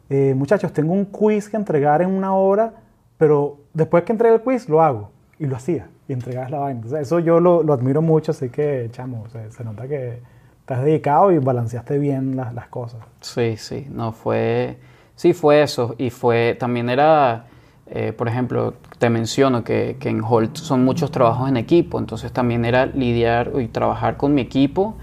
eh, 0.10 0.34
muchachos, 0.34 0.72
tengo 0.72 0.94
un 0.94 1.04
quiz 1.04 1.50
que 1.50 1.58
entregar 1.58 2.02
en 2.02 2.10
una 2.10 2.34
hora, 2.34 2.76
pero 3.18 3.58
después 3.74 4.06
que 4.06 4.14
entregue 4.14 4.36
el 4.36 4.42
quiz 4.42 4.70
lo 4.70 4.82
hago. 4.82 5.12
Y 5.38 5.46
lo 5.46 5.58
hacía. 5.58 5.90
Y 6.08 6.14
entregabas 6.14 6.52
la 6.52 6.60
vaina. 6.60 7.00
Eso 7.02 7.20
yo 7.20 7.42
lo, 7.42 7.64
lo 7.64 7.74
admiro 7.74 8.02
mucho, 8.02 8.32
así 8.32 8.48
que, 8.48 8.88
chamo, 8.94 9.24
o 9.26 9.30
sea, 9.30 9.52
se 9.52 9.66
nota 9.66 9.90
que 9.90 10.22
estás 10.62 10.86
dedicado 10.86 11.34
y 11.34 11.40
balanceaste 11.40 12.00
bien 12.00 12.38
las, 12.38 12.54
las 12.54 12.70
cosas. 12.70 13.02
Sí, 13.20 13.58
sí, 13.58 13.88
no 13.92 14.14
fue, 14.14 14.78
sí 15.16 15.34
fue 15.34 15.64
eso 15.64 15.96
y 15.98 16.12
fue, 16.12 16.56
también 16.58 16.90
era, 16.90 17.48
eh, 17.88 18.14
por 18.14 18.28
ejemplo, 18.28 18.74
te 18.98 19.10
menciono 19.10 19.64
que, 19.64 19.98
que 20.00 20.10
en 20.10 20.22
Holt 20.24 20.58
son 20.58 20.84
muchos 20.84 21.12
trabajos 21.12 21.48
en 21.50 21.58
equipo, 21.58 22.00
entonces 22.00 22.32
también 22.32 22.66
era 22.66 22.88
lidiar 22.88 23.52
y 23.60 23.68
trabajar 23.68 24.18
con 24.18 24.34
mi 24.34 24.42
equipo, 24.42 24.96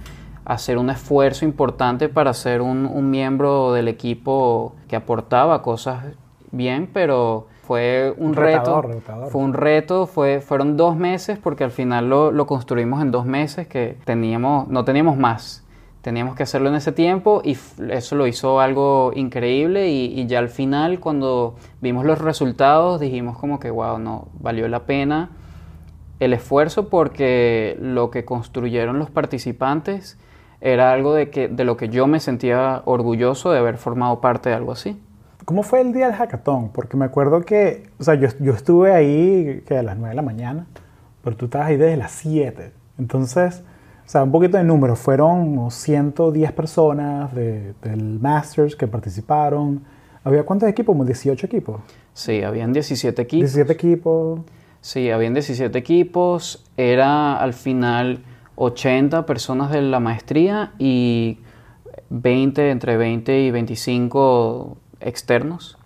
hacer 0.45 0.79
un 0.79 0.91
esfuerzo 0.91 1.45
importante 1.45 2.09
para 2.09 2.35
ser 2.35 2.61
un, 2.61 2.87
un 2.87 3.11
miembro 3.11 3.73
del 3.73 3.87
equipo 3.89 4.75
que 4.89 4.97
aportaba 4.97 5.63
cosas 5.63 6.05
bien, 6.51 6.89
pero 6.93 7.47
fue 7.63 8.13
un 8.19 8.35
Retador, 8.35 8.87
reto, 8.87 8.89
retador. 8.89 9.31
fue 9.31 9.41
un 9.41 9.55
reto, 9.55 10.07
fue, 10.07 10.41
fueron 10.41 10.77
dos 10.77 10.97
meses 10.97 11.39
porque 11.39 11.63
al 11.65 11.71
final 11.71 12.09
lo, 12.09 12.33
lo 12.33 12.47
construimos 12.47 13.01
en 13.01 13.13
dos 13.13 13.25
meses 13.25 13.69
que 13.69 13.97
teníamos, 14.05 14.67
no 14.69 14.85
teníamos 14.85 15.17
más. 15.17 15.65
Teníamos 16.03 16.35
que 16.35 16.43
hacerlo 16.43 16.69
en 16.69 16.75
ese 16.75 16.93
tiempo 16.93 17.43
y 17.45 17.57
eso 17.91 18.17
lo 18.17 18.27
hizo 18.27 18.61
algo 18.61 19.13
increíble 19.15 19.89
y, 19.89 20.21
y 20.21 20.27
ya 20.27 20.41
al 20.41 20.49
final 20.49 21.01
cuando 21.01 21.57
vimos 21.81 22.05
los 22.05 22.21
resultados 22.21 23.01
dijimos 23.01 23.39
como 23.39 23.61
que 23.61 23.71
wow, 23.71 23.99
no, 23.99 24.29
valió 24.41 24.69
la 24.69 24.85
pena 24.85 25.31
el 26.25 26.33
esfuerzo 26.33 26.89
porque 26.89 27.77
lo 27.81 28.11
que 28.11 28.25
construyeron 28.25 28.99
los 28.99 29.11
participantes 29.11 30.19
era 30.61 30.93
algo 30.93 31.15
de, 31.15 31.31
que, 31.31 31.49
de 31.49 31.65
lo 31.65 31.77
que 31.77 31.89
yo 31.89 32.07
me 32.07 32.21
sentía 32.21 32.83
orgulloso 32.85 33.51
de 33.51 33.59
haber 33.59 33.77
formado 33.77 34.21
parte 34.21 34.49
de 34.49 34.55
algo 34.55 34.71
así. 34.71 35.03
¿Cómo 35.45 35.65
fue 35.65 35.81
el 35.81 35.93
día 35.93 36.07
del 36.07 36.15
hackathon? 36.15 36.69
Porque 36.69 36.97
me 36.97 37.05
acuerdo 37.05 37.41
que, 37.41 37.91
o 37.99 38.05
sea, 38.05 38.15
yo, 38.15 38.29
yo 38.39 38.53
estuve 38.53 38.93
ahí 38.93 39.65
que 39.67 39.77
a 39.77 39.83
las 39.83 39.97
9 39.97 40.11
de 40.11 40.15
la 40.15 40.23
mañana, 40.23 40.67
pero 41.25 41.37
tú 41.37 41.47
estabas 41.47 41.67
ahí 41.67 41.77
desde 41.77 41.97
las 41.97 42.13
7. 42.13 42.73
Entonces, 43.01 43.65
o 44.05 44.09
sea, 44.13 44.23
un 44.25 44.33
poquito 44.33 44.57
de 44.59 44.65
números. 44.65 44.99
Fueron 44.99 45.41
unos 45.41 45.75
110 45.75 46.53
personas 46.53 47.35
de- 47.35 47.75
del 47.83 48.19
Masters 48.21 48.77
que 48.77 48.87
participaron. 48.87 49.83
¿Había 50.25 50.45
cuántos 50.45 50.69
equipos? 50.69 50.93
Como 50.95 51.05
18 51.05 51.47
equipos. 51.47 51.81
Sí, 52.13 52.43
habían 52.43 52.73
17 52.73 53.23
equipos. 53.23 53.53
17 53.55 53.73
equipos. 53.73 54.41
Sí, 54.81 55.11
habían 55.11 55.33
17 55.35 55.79
equipos, 55.79 56.65
era 56.77 57.37
al 57.41 57.53
final 57.55 58.25
80 58.57 59.25
personas 59.27 59.71
de 59.71 59.81
la 59.81 60.01
maestría 60.01 60.73
y 60.79 61.39
20, 62.11 62.71
entre 62.71 62.97
20 62.97 63.41
y 63.41 63.51
25 63.53 64.77
externos 65.01 65.79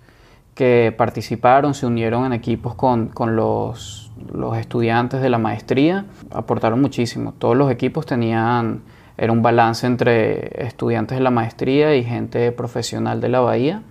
que 0.55 0.95
participaron, 0.97 1.75
se 1.75 1.85
unieron 1.87 2.25
en 2.25 2.33
equipos 2.33 2.75
con, 2.75 3.09
con 3.09 3.37
los, 3.37 4.06
los 4.33 4.57
estudiantes 4.57 5.21
de 5.21 5.31
la 5.31 5.39
maestría, 5.39 6.07
aportaron 6.31 6.81
muchísimo. 6.81 7.35
Todos 7.39 7.57
los 7.57 7.71
equipos 7.71 8.07
tenían, 8.07 8.83
era 9.17 9.33
un 9.33 9.43
balance 9.43 9.87
entre 9.87 10.67
estudiantes 10.67 11.19
de 11.19 11.25
la 11.25 11.31
maestría 11.31 11.95
y 11.97 12.05
gente 12.05 12.53
profesional 12.53 13.21
de 13.21 13.29
la 13.29 13.41
bahía. 13.41 13.83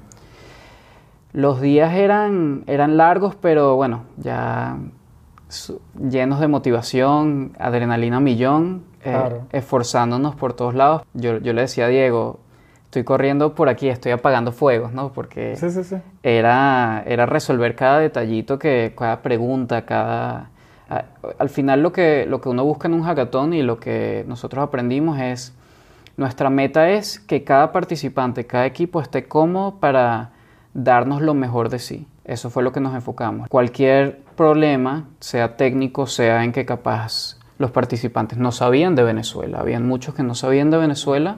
Los 1.34 1.62
días 1.62 1.94
eran, 1.94 2.64
eran 2.68 2.98
largos, 2.98 3.36
pero 3.36 3.76
bueno, 3.76 4.04
ya 4.18 4.78
llenos 6.10 6.40
de 6.40 6.48
motivación, 6.48 7.54
adrenalina 7.60 8.18
a 8.18 8.22
millón, 8.22 8.84
eh, 9.04 9.42
esforzándonos 9.52 10.36
por 10.36 10.54
todos 10.54 10.74
lados. 10.76 11.04
Yo, 11.14 11.38
yo 11.40 11.54
le 11.54 11.62
decía 11.62 11.86
a 11.86 11.90
Diego, 11.90 12.40
estoy 12.96 13.04
corriendo 13.04 13.54
por 13.56 13.68
aquí, 13.68 13.90
estoy 13.90 14.14
apagando 14.14 14.54
fuegos, 14.54 14.94
¿no? 14.94 15.12
Porque 15.12 15.58
Sí, 15.58 15.70
sí, 15.70 15.84
sí. 15.84 15.98
era, 16.24 17.04
era 17.06 17.26
resolver 17.26 17.76
cada 17.76 18.00
detallito, 18.00 18.58
que, 18.58 18.94
cada 18.98 19.22
pregunta, 19.22 19.86
cada... 19.86 20.50
a- 20.90 21.04
al 21.38 21.50
final 21.50 21.82
lo 21.84 21.92
que, 21.92 22.26
lo 22.26 22.40
que 22.40 22.48
uno 22.48 22.64
busca 22.64 22.88
en 22.88 22.94
un 22.94 23.04
hackathon 23.04 23.54
y 23.54 23.64
lo 23.64 23.80
que 23.82 24.24
nosotros 24.30 24.64
aprendimos 24.64 25.20
es, 25.20 25.54
nuestra 26.16 26.50
meta 26.50 26.90
es 26.90 27.20
que 27.20 27.44
cada 27.44 27.74
participante, 27.74 28.46
cada 28.48 28.66
equipo 28.66 29.02
esté 29.02 29.26
cómodo 29.28 29.76
para 29.82 30.30
darnos 30.74 31.22
lo 31.22 31.34
mejor 31.34 31.68
de 31.68 31.80
sí. 31.80 32.08
Eso 32.24 32.50
fue 32.50 32.64
lo 32.64 32.72
que 32.72 32.80
nos 32.80 32.96
enfocamos. 32.96 33.50
Cualquier 33.50 34.22
problema, 34.38 35.04
sea 35.20 35.58
técnico, 35.58 36.08
sea 36.08 36.46
en 36.46 36.54
que 36.54 36.66
capaz 36.66 37.38
los 37.58 37.72
participantes 37.72 38.38
no 38.38 38.54
sabían 38.54 38.96
de 38.96 39.04
Venezuela, 39.04 39.60
habían 39.60 39.86
muchos 39.86 40.16
que 40.16 40.24
no 40.24 40.34
sabían 40.34 40.72
de 40.72 40.78
Venezuela 40.78 41.38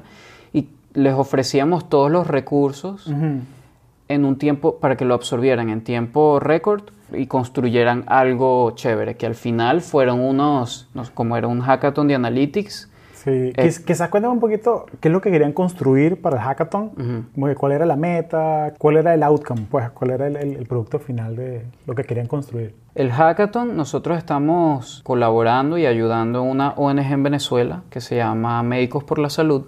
les 0.97 1.13
ofrecíamos 1.13 1.89
todos 1.89 2.09
los 2.11 2.25
recursos 2.27 3.05
Ujú. 3.07 3.41
en 4.07 4.25
un 4.25 4.37
tiempo 4.37 4.77
para 4.77 4.95
que 4.97 5.05
lo 5.05 5.13
absorbieran 5.13 5.69
en 5.69 5.81
tiempo 5.81 6.39
récord 6.39 6.81
y 7.13 7.27
construyeran 7.27 8.03
algo 8.07 8.71
chévere, 8.71 9.15
que 9.15 9.25
al 9.27 9.35
final 9.35 9.81
fueron 9.81 10.19
unos, 10.19 10.87
como 11.13 11.37
era 11.37 11.47
un 11.47 11.61
hackathon 11.61 12.07
de 12.07 12.15
analytics, 12.15 12.89
Sí, 13.13 13.51
Eh, 13.57 13.63
Quiz- 13.65 13.83
quizás 13.83 14.09
cuéntame 14.09 14.33
un 14.35 14.39
poquito 14.39 14.85
qué 15.01 15.09
es 15.09 15.11
lo 15.11 15.19
que 15.19 15.31
querían 15.31 15.51
construir 15.51 16.21
para 16.21 16.37
el 16.37 16.41
hackathon, 16.43 17.27
como 17.35 17.47
que 17.47 17.55
cuál 17.55 17.73
era 17.73 17.85
la 17.85 17.97
meta, 17.97 18.73
cuál 18.77 18.95
era 18.97 19.13
el 19.13 19.21
outcome, 19.23 19.65
pues 19.69 19.89
cuál 19.91 20.11
era 20.11 20.27
el, 20.27 20.35
el- 20.37 20.55
el 20.55 20.65
producto 20.65 20.97
final 20.97 21.35
de 21.35 21.63
lo 21.85 21.93
que 21.95 22.03
querían 22.05 22.27
construir. 22.27 22.73
El 22.95 23.11
hackathon, 23.11 23.75
nosotros 23.75 24.17
estamos 24.17 25.01
colaborando 25.03 25.77
y 25.77 25.85
ayudando 25.85 26.39
a 26.39 26.41
una 26.43 26.69
ONG 26.77 27.11
en 27.11 27.23
Venezuela 27.23 27.81
que 27.89 27.99
se 28.01 28.15
llama 28.15 28.63
Médicos 28.63 29.03
por 29.03 29.19
la 29.19 29.29
Salud, 29.29 29.63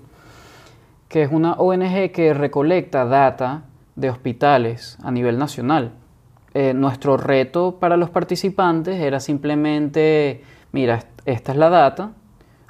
que 1.10 1.24
es 1.24 1.32
una 1.32 1.54
ONG 1.54 2.12
que 2.12 2.34
recolecta 2.34 3.04
data 3.06 3.64
de 3.96 4.10
hospitales 4.10 4.98
a 5.04 5.12
nivel 5.12 5.38
nacional. 5.38 5.92
Eh, 6.54 6.74
nuestro 6.74 7.18
reto 7.18 7.78
para 7.80 7.98
los 7.98 8.10
participantes 8.10 9.00
era 9.02 9.20
simplemente, 9.20 10.44
mira, 10.72 10.96
est- 10.96 11.08
esta 11.26 11.52
es 11.52 11.58
la 11.58 11.70
data, 11.70 12.12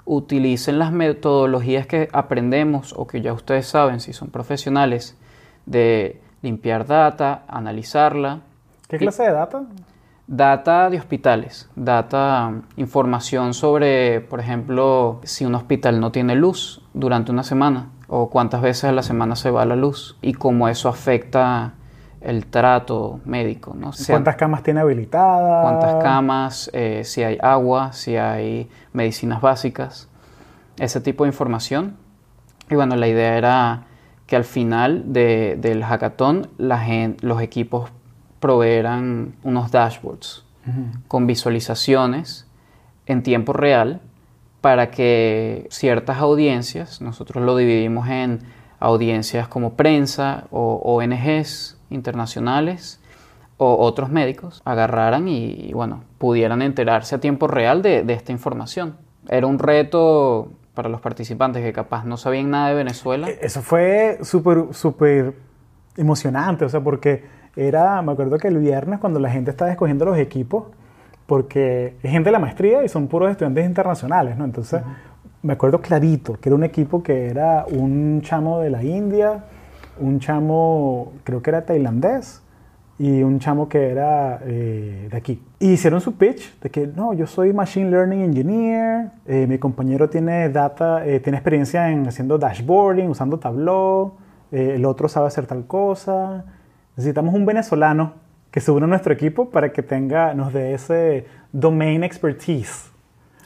utilicen 0.05 0.79
las 0.79 0.91
metodologías 0.91 1.85
que 1.85 2.09
aprendemos 2.11 2.93
o 2.97 3.05
que 3.07 3.21
ya 3.21 3.31
ustedes 3.33 3.67
saben 3.67 3.99
si 3.99 4.11
son 4.13 4.29
profesionales 4.29 5.17
de 5.65 6.19
limpiar 6.41 6.87
data, 6.87 7.43
analizarla. 7.47 8.39
¿Qué 8.87 8.97
clase 8.97 9.23
de 9.23 9.31
data? 9.33 9.63
Data 10.27 10.89
de 10.89 10.97
hospitales, 10.97 11.69
data, 11.75 12.53
información 12.77 13.53
sobre, 13.53 14.21
por 14.21 14.39
ejemplo, 14.39 15.19
si 15.23 15.45
un 15.45 15.55
hospital 15.55 15.99
no 15.99 16.11
tiene 16.11 16.35
luz 16.35 16.81
durante 16.93 17.31
una 17.31 17.43
semana 17.43 17.89
o 18.09 18.29
cuántas 18.29 18.61
veces 18.61 18.85
a 18.85 18.91
la 18.91 19.03
semana 19.03 19.35
se 19.35 19.51
va 19.51 19.65
la 19.65 19.75
luz 19.75 20.17
y 20.21 20.33
cómo 20.33 20.67
eso 20.67 20.89
afecta 20.89 21.73
el 22.21 22.47
trato 22.47 23.19
médico. 23.23 23.75
¿no? 23.77 23.91
¿Cuántas 24.07 24.35
camas 24.35 24.63
tiene 24.63 24.81
habilitadas? 24.81 25.63
¿Cuántas 25.63 26.03
camas? 26.03 26.69
Eh, 26.73 27.03
si 27.05 27.23
hay 27.23 27.37
agua, 27.41 27.93
si 27.93 28.17
hay 28.17 28.69
medicinas 28.93 29.41
básicas, 29.41 30.09
ese 30.77 30.99
tipo 31.01 31.23
de 31.23 31.29
información. 31.29 31.97
Y 32.69 32.75
bueno, 32.75 32.95
la 32.95 33.07
idea 33.07 33.37
era 33.37 33.83
que 34.25 34.35
al 34.35 34.43
final 34.43 35.13
del 35.13 35.83
hackathon 35.83 36.49
la 36.57 36.83
los 37.21 37.41
equipos 37.41 37.91
proveeran 38.39 39.35
unos 39.43 39.71
dashboards 39.71 40.45
con 41.07 41.25
visualizaciones 41.25 42.47
en 43.07 43.23
tiempo 43.23 43.53
real 43.53 44.01
para 44.61 44.91
que 44.91 45.67
ciertas 45.69 46.17
audiencias, 46.17 47.01
nosotros 47.01 47.43
lo 47.43 47.55
dividimos 47.55 48.09
en 48.09 48.39
audiencias 48.79 49.47
como 49.47 49.73
prensa 49.73 50.45
o 50.51 50.81
ONGs 50.83 51.77
internacionales 51.89 52.99
o 53.57 53.75
otros 53.85 54.09
médicos, 54.09 54.61
agarraran 54.63 55.27
y, 55.27 55.71
bueno, 55.73 56.03
pudieran 56.17 56.61
enterarse 56.61 57.15
a 57.15 57.19
tiempo 57.19 57.47
real 57.47 57.81
de, 57.81 58.05
esta 58.07 58.31
información. 58.31 58.95
Era 59.27 59.47
un 59.47 59.59
reto 59.59 60.53
para 60.73 60.87
los 60.87 61.01
participantes 61.01 61.61
que 61.61 61.73
capaz 61.73 62.05
no 62.05 62.15
sabían 62.15 62.51
nada 62.51 62.69
de 62.69 62.75
Venezuela. 62.75 63.29
E, 63.29 63.39
eso 63.41 63.61
fue 63.61 64.19
súper, 64.23 64.73
súper 64.73 65.35
emocionante, 65.97 66.63
o 66.63 66.69
sea, 66.69 66.79
porque 66.79 67.25
era, 67.57 68.01
me 68.01 68.13
acuerdo 68.13 68.37
que 68.37 68.47
el 68.47 68.57
viernes 68.59 68.99
cuando 68.99 69.19
la 69.19 69.29
gente 69.29 69.51
estaba 69.51 69.71
escogiendo 69.71 70.05
los 70.05 70.17
equipos, 70.17 70.67
porque 71.29 71.93
es 72.01 72.11
gente 72.11 72.29
de 72.29 72.31
la 72.31 72.39
maestría 72.39 72.83
y 72.83 72.89
son 72.89 73.07
puros 73.07 73.29
estudiantes 73.29 73.65
internacionales, 73.67 74.35
¿no? 74.35 74.45
Entonces, 74.45 74.81
me 75.43 75.53
acuerdo 75.53 75.79
clarito 75.79 76.33
que 76.33 76.49
era 76.49 76.55
un 76.55 76.63
equipo 76.63 77.03
que 77.03 77.27
era 77.27 77.65
un 77.69 78.21
chamo 78.23 78.59
de 78.59 78.71
la 78.71 78.83
India, 78.83 79.43
un 79.99 80.19
chamo, 80.19 81.13
creo 81.23 81.43
que 81.43 81.51
era 81.51 81.65
tailandés, 81.65 82.41
y 82.97 83.21
un 83.21 83.39
chamo 83.39 83.69
que 83.69 83.91
era 83.91 84.39
eh, 84.43 85.07
de 85.11 85.15
aquí. 85.15 85.41
Y 85.59 85.73
hicieron 85.73 86.01
su 86.01 86.15
pitch 86.15 86.59
de 86.61 86.71
que 86.71 86.87
no, 86.87 87.13
yo 87.13 87.27
soy 87.27 87.53
Machine 87.53 87.91
Learning 87.91 88.21
Engineer, 88.21 89.11
eh, 89.27 89.45
mi 89.47 89.59
compañero 89.59 90.09
tiene, 90.09 90.49
data, 90.49 91.05
eh, 91.05 91.19
tiene 91.19 91.37
experiencia 91.37 91.91
en 91.91 92.07
haciendo 92.07 92.39
dashboarding, 92.39 93.07
usando 93.07 93.37
Tableau, 93.37 94.15
el 94.51 94.83
otro 94.83 95.07
sabe 95.07 95.27
hacer 95.27 95.45
tal 95.45 95.67
cosa. 95.67 96.43
Necesitamos 96.97 97.35
un 97.35 97.45
venezolano 97.45 98.13
que 98.51 98.59
se 98.59 98.71
una 98.71 98.85
a 98.85 98.89
nuestro 98.89 99.13
equipo 99.13 99.49
para 99.49 99.71
que 99.71 99.83
tenga, 99.83 100.33
nos 100.33 100.53
dé 100.53 100.73
ese 100.73 101.25
domain 101.51 102.03
expertise. 102.03 102.89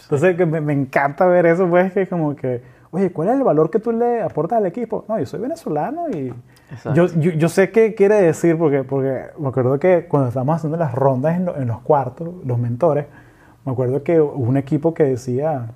Entonces 0.04 0.38
me, 0.48 0.62
me, 0.62 0.74
encanta 0.74 1.26
ver 1.26 1.46
eso, 1.46 1.68
pues 1.68 1.94
que 1.94 2.08
como 2.08 2.36
que, 2.36 2.62
oye, 2.92 3.12
¿cuál 3.12 3.30
es 3.30 3.36
el 3.36 3.44
valor 3.44 3.70
que 3.70 3.80
tú 3.80 3.92
le 3.92 4.22
aportas 4.22 4.58
al 4.58 4.66
equipo? 4.66 5.06
No, 5.08 5.20
yo 5.20 5.26
soy 5.26 5.40
venezolano 5.40 6.10
y 6.10 6.34
yo, 6.94 7.08
yo, 7.08 7.32
yo, 7.32 7.50
sé 7.50 7.72
qué 7.72 7.96
quiere 7.96 8.16
decir 8.16 8.58
porque, 8.58 8.84
porque 8.84 9.28
me 9.38 9.48
acuerdo 9.48 9.80
que 9.80 10.08
cuando 10.08 10.30
estábamos 10.30 10.58
haciendo 10.58 10.78
las 10.78 10.94
rondas 10.94 11.38
en, 11.38 11.48
en 11.50 11.68
los 11.68 11.82
cuartos, 11.82 12.30
los 12.46 12.58
mentores, 12.58 13.06
me 13.66 13.72
acuerdo 13.72 14.04
que 14.04 14.20
hubo 14.20 14.34
un 14.34 14.58
equipo 14.58 14.94
que 14.94 15.04
decía, 15.04 15.72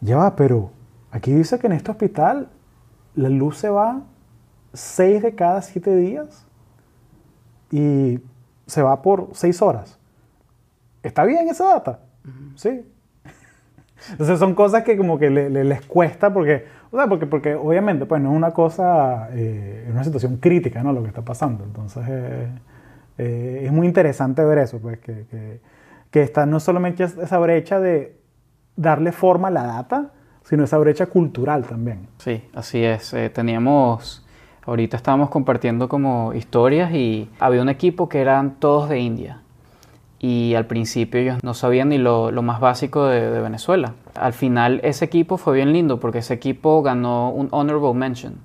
ya 0.00 0.16
va, 0.16 0.36
pero 0.36 0.70
aquí 1.10 1.32
dice 1.32 1.58
que 1.58 1.66
en 1.66 1.72
este 1.72 1.90
hospital 1.90 2.48
la 3.14 3.28
luz 3.28 3.58
se 3.58 3.68
va 3.68 4.02
seis 4.72 5.22
de 5.22 5.34
cada 5.34 5.62
siete 5.62 5.96
días 5.96 6.46
y 7.70 8.20
se 8.70 8.82
va 8.82 9.02
por 9.02 9.30
seis 9.32 9.60
horas. 9.62 9.98
¿Está 11.02 11.24
bien 11.24 11.48
esa 11.48 11.64
data? 11.64 11.98
Sí. 12.54 12.86
Entonces 14.12 14.38
son 14.38 14.54
cosas 14.54 14.84
que 14.84 14.96
como 14.96 15.18
que 15.18 15.28
le, 15.28 15.50
les 15.50 15.82
cuesta 15.82 16.32
porque, 16.32 16.66
o 16.90 16.96
sea, 16.96 17.08
porque, 17.08 17.26
porque 17.26 17.54
obviamente 17.54 18.06
pues 18.06 18.22
no 18.22 18.30
es 18.30 18.36
una 18.36 18.52
cosa, 18.52 19.28
eh, 19.32 19.84
es 19.86 19.92
una 19.92 20.04
situación 20.04 20.36
crítica, 20.36 20.82
¿no? 20.82 20.92
Lo 20.92 21.02
que 21.02 21.08
está 21.08 21.22
pasando. 21.22 21.64
Entonces 21.64 22.04
eh, 22.08 22.48
eh, 23.18 23.62
es 23.64 23.72
muy 23.72 23.86
interesante 23.88 24.44
ver 24.44 24.58
eso, 24.58 24.78
pues 24.78 24.98
que, 25.00 25.26
que, 25.26 25.60
que, 26.10 26.22
está 26.22 26.46
no 26.46 26.60
solamente 26.60 27.02
esa 27.02 27.38
brecha 27.38 27.80
de 27.80 28.16
darle 28.76 29.10
forma 29.10 29.48
a 29.48 29.50
la 29.50 29.64
data, 29.64 30.12
sino 30.44 30.62
esa 30.62 30.78
brecha 30.78 31.06
cultural 31.06 31.64
también. 31.64 32.06
Sí, 32.18 32.48
así 32.54 32.84
es. 32.84 33.14
teníamos, 33.32 34.24
ahorita 34.70 34.96
estábamos 34.96 35.30
compartiendo 35.30 35.88
como 35.88 36.32
historias 36.32 36.94
y 36.94 37.28
había 37.40 37.60
un 37.60 37.68
equipo 37.68 38.08
que 38.08 38.20
eran 38.20 38.54
todos 38.60 38.88
de 38.88 39.00
India 39.00 39.40
y 40.20 40.54
al 40.54 40.66
principio 40.66 41.20
ellos 41.20 41.42
no 41.42 41.54
sabían 41.54 41.88
ni 41.88 41.98
lo, 41.98 42.30
lo 42.30 42.42
más 42.42 42.60
básico 42.60 43.06
de, 43.06 43.40
Venezuela. 43.40 43.94
Al 44.14 44.32
final 44.32 44.80
ese 44.84 45.04
equipo 45.06 45.38
fue 45.38 45.56
bien 45.56 45.72
lindo 45.72 45.98
porque 45.98 46.18
ese 46.18 46.34
equipo 46.34 46.82
ganó 46.82 47.30
un 47.30 47.48
honorable 47.50 47.94
mention, 47.94 48.36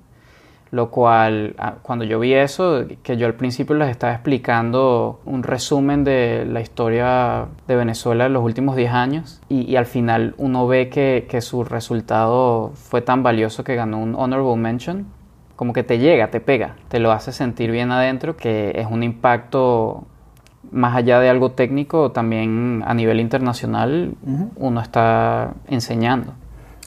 lo 0.72 0.90
cual 0.90 1.54
ah, 1.60 1.76
cuando 1.84 2.06
yo 2.06 2.20
vi 2.20 2.34
eso, 2.34 2.86
que 3.04 3.18
yo 3.18 3.28
al 3.28 3.36
principio 3.36 3.76
les 3.76 3.90
estaba 3.90 4.14
explicando 4.14 5.20
un 5.26 5.44
resumen 5.44 6.04
de 6.04 6.48
la 6.50 6.60
historia 6.60 7.46
de 7.68 7.76
Venezuela 7.76 8.26
en 8.26 8.34
los 8.34 8.44
últimos 8.44 8.76
10 8.76 8.92
años 8.92 9.42
y, 9.48 9.70
y 9.70 9.76
al 9.76 9.86
final 9.86 10.34
uno 10.40 10.66
ve 10.66 10.90
que, 10.90 11.28
que 11.30 11.42
su 11.42 11.64
resultado 11.64 12.72
fue 12.74 13.04
tan 13.04 13.22
valioso 13.22 13.64
que 13.64 13.76
ganó 13.76 14.00
un 14.00 14.16
honorable 14.16 14.56
mention, 14.56 15.06
como 15.56 15.74
que 15.74 15.84
te 15.84 16.00
llega, 16.00 16.32
te 16.32 16.40
pega, 16.40 16.76
te 16.90 17.00
lo 17.00 17.12
hace 17.12 17.32
sentir 17.32 17.72
bien 17.72 17.92
adentro, 17.92 18.36
que 18.36 18.74
es 18.76 18.88
un 18.90 19.04
impacto 19.04 20.06
más 20.72 20.96
allá 20.96 21.20
de 21.20 21.30
algo 21.30 21.52
técnico, 21.52 22.12
también 22.12 22.84
a 22.86 22.94
nivel 22.94 23.20
internacional 23.20 24.16
uno 24.58 24.82
está 24.82 25.54
enseñando. 25.68 26.34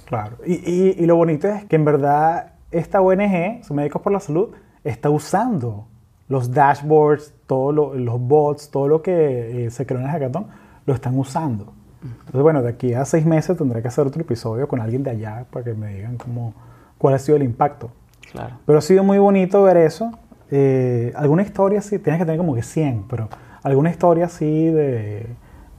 Claro, 0.06 0.36
y, 0.46 1.04
lo 1.06 1.16
bonito 1.16 1.48
es 1.48 1.64
que 1.64 1.76
en 1.76 1.84
verdad 1.84 2.52
esta 2.70 3.00
ONG, 3.00 3.62
Médicos 3.70 4.02
por 4.02 4.12
la 4.12 4.20
Salud, 4.20 4.50
está 4.84 5.10
usando 5.10 5.86
los 6.28 6.52
dashboards, 6.52 7.34
todos 7.46 7.96
los 7.96 8.20
bots, 8.20 8.70
todo 8.70 8.88
lo 8.88 9.02
que 9.02 9.66
eh, 9.66 9.70
se 9.70 9.86
creó 9.86 10.00
en 10.00 10.06
el 10.06 10.12
hackathon, 10.12 10.46
lo 10.84 10.94
están 10.94 11.18
usando. 11.18 11.72
Entonces, 12.02 12.42
bueno, 12.42 12.62
de 12.62 12.68
aquí 12.68 12.94
a 12.94 13.04
seis 13.04 13.26
meses 13.26 13.56
tendré 13.56 13.82
que 13.82 13.88
hacer 13.88 14.06
otro 14.06 14.22
episodio 14.22 14.68
con 14.68 14.80
alguien 14.80 15.02
de 15.02 15.10
allá 15.10 15.46
para 15.50 15.64
que 15.64 15.74
me 15.74 15.94
digan 15.94 16.16
cómo, 16.16 16.54
cuál 16.96 17.14
ha 17.14 17.18
sido 17.18 17.36
el 17.36 17.42
impacto. 17.42 17.90
Claro. 18.32 18.58
Pero 18.66 18.78
ha 18.78 18.82
sido 18.82 19.04
muy 19.04 19.18
bonito 19.18 19.62
ver 19.62 19.76
eso. 19.78 20.10
Eh, 20.50 21.12
alguna 21.16 21.42
historia 21.42 21.80
sí, 21.80 21.98
tienes 21.98 22.20
que 22.20 22.24
tener 22.24 22.38
como 22.38 22.54
que 22.54 22.62
100, 22.62 23.04
pero 23.08 23.28
alguna 23.62 23.90
historia 23.90 24.26
así 24.26 24.68
de 24.68 25.26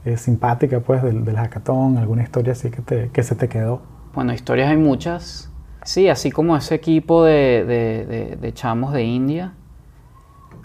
eh, 0.04 0.16
simpática 0.16 0.80
pues 0.80 1.02
del, 1.02 1.24
del, 1.24 1.36
hackathon, 1.36 1.98
alguna 1.98 2.22
historia 2.22 2.52
así 2.52 2.70
que, 2.70 2.82
te, 2.82 3.10
que 3.10 3.22
se 3.22 3.34
te 3.34 3.48
quedó. 3.48 3.82
Bueno, 4.14 4.32
historias 4.32 4.70
hay 4.70 4.76
muchas. 4.76 5.50
Sí, 5.82 6.08
así 6.08 6.30
como 6.30 6.56
ese 6.56 6.74
equipo 6.74 7.24
de, 7.24 7.64
de, 7.66 8.36
de, 8.36 8.52
chamos 8.52 8.92
de 8.92 9.02
India, 9.02 9.54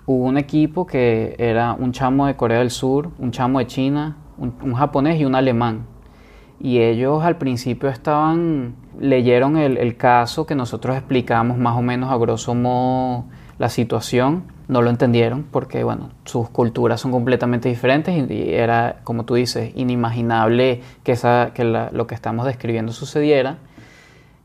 hubo 0.05 0.25
un 0.25 0.37
equipo 0.37 0.85
que 0.85 1.35
era 1.39 1.73
un 1.73 1.91
chamo 1.93 2.27
de 2.27 2.35
Corea 2.35 2.59
del 2.59 2.69
Sur, 2.69 3.11
un 3.17 3.31
chamo 3.31 3.59
de 3.59 3.67
China, 3.67 4.17
un, 4.37 4.53
un 4.61 4.73
japonés 4.73 5.19
y 5.19 5.25
un 5.25 5.35
alemán. 5.35 5.85
Y 6.59 6.79
ellos 6.79 7.23
al 7.23 7.37
principio 7.37 7.89
estaban, 7.89 8.75
leyeron 8.99 9.57
el, 9.57 9.77
el 9.77 9.97
caso 9.97 10.45
que 10.45 10.55
nosotros 10.55 10.95
explicamos 10.95 11.57
más 11.57 11.77
o 11.77 11.81
menos 11.81 12.11
a 12.11 12.17
grosso 12.17 12.55
modo 12.55 13.25
la 13.57 13.69
situación 13.69 14.43
no 14.67 14.81
lo 14.81 14.89
entendieron 14.89 15.43
porque, 15.43 15.83
bueno, 15.83 16.09
sus 16.25 16.49
culturas 16.49 16.99
son 16.99 17.11
completamente 17.11 17.69
diferentes 17.69 18.29
y, 18.29 18.53
era, 18.53 18.97
como 19.03 19.25
tú 19.25 19.35
dices, 19.35 19.71
inimaginable 19.75 20.81
que, 21.03 21.11
esa, 21.11 21.51
que 21.53 21.63
lo 21.63 22.07
que 22.07 22.15
estamos 22.15 22.45
describiendo 22.45 22.91
sucediera. 22.91 23.57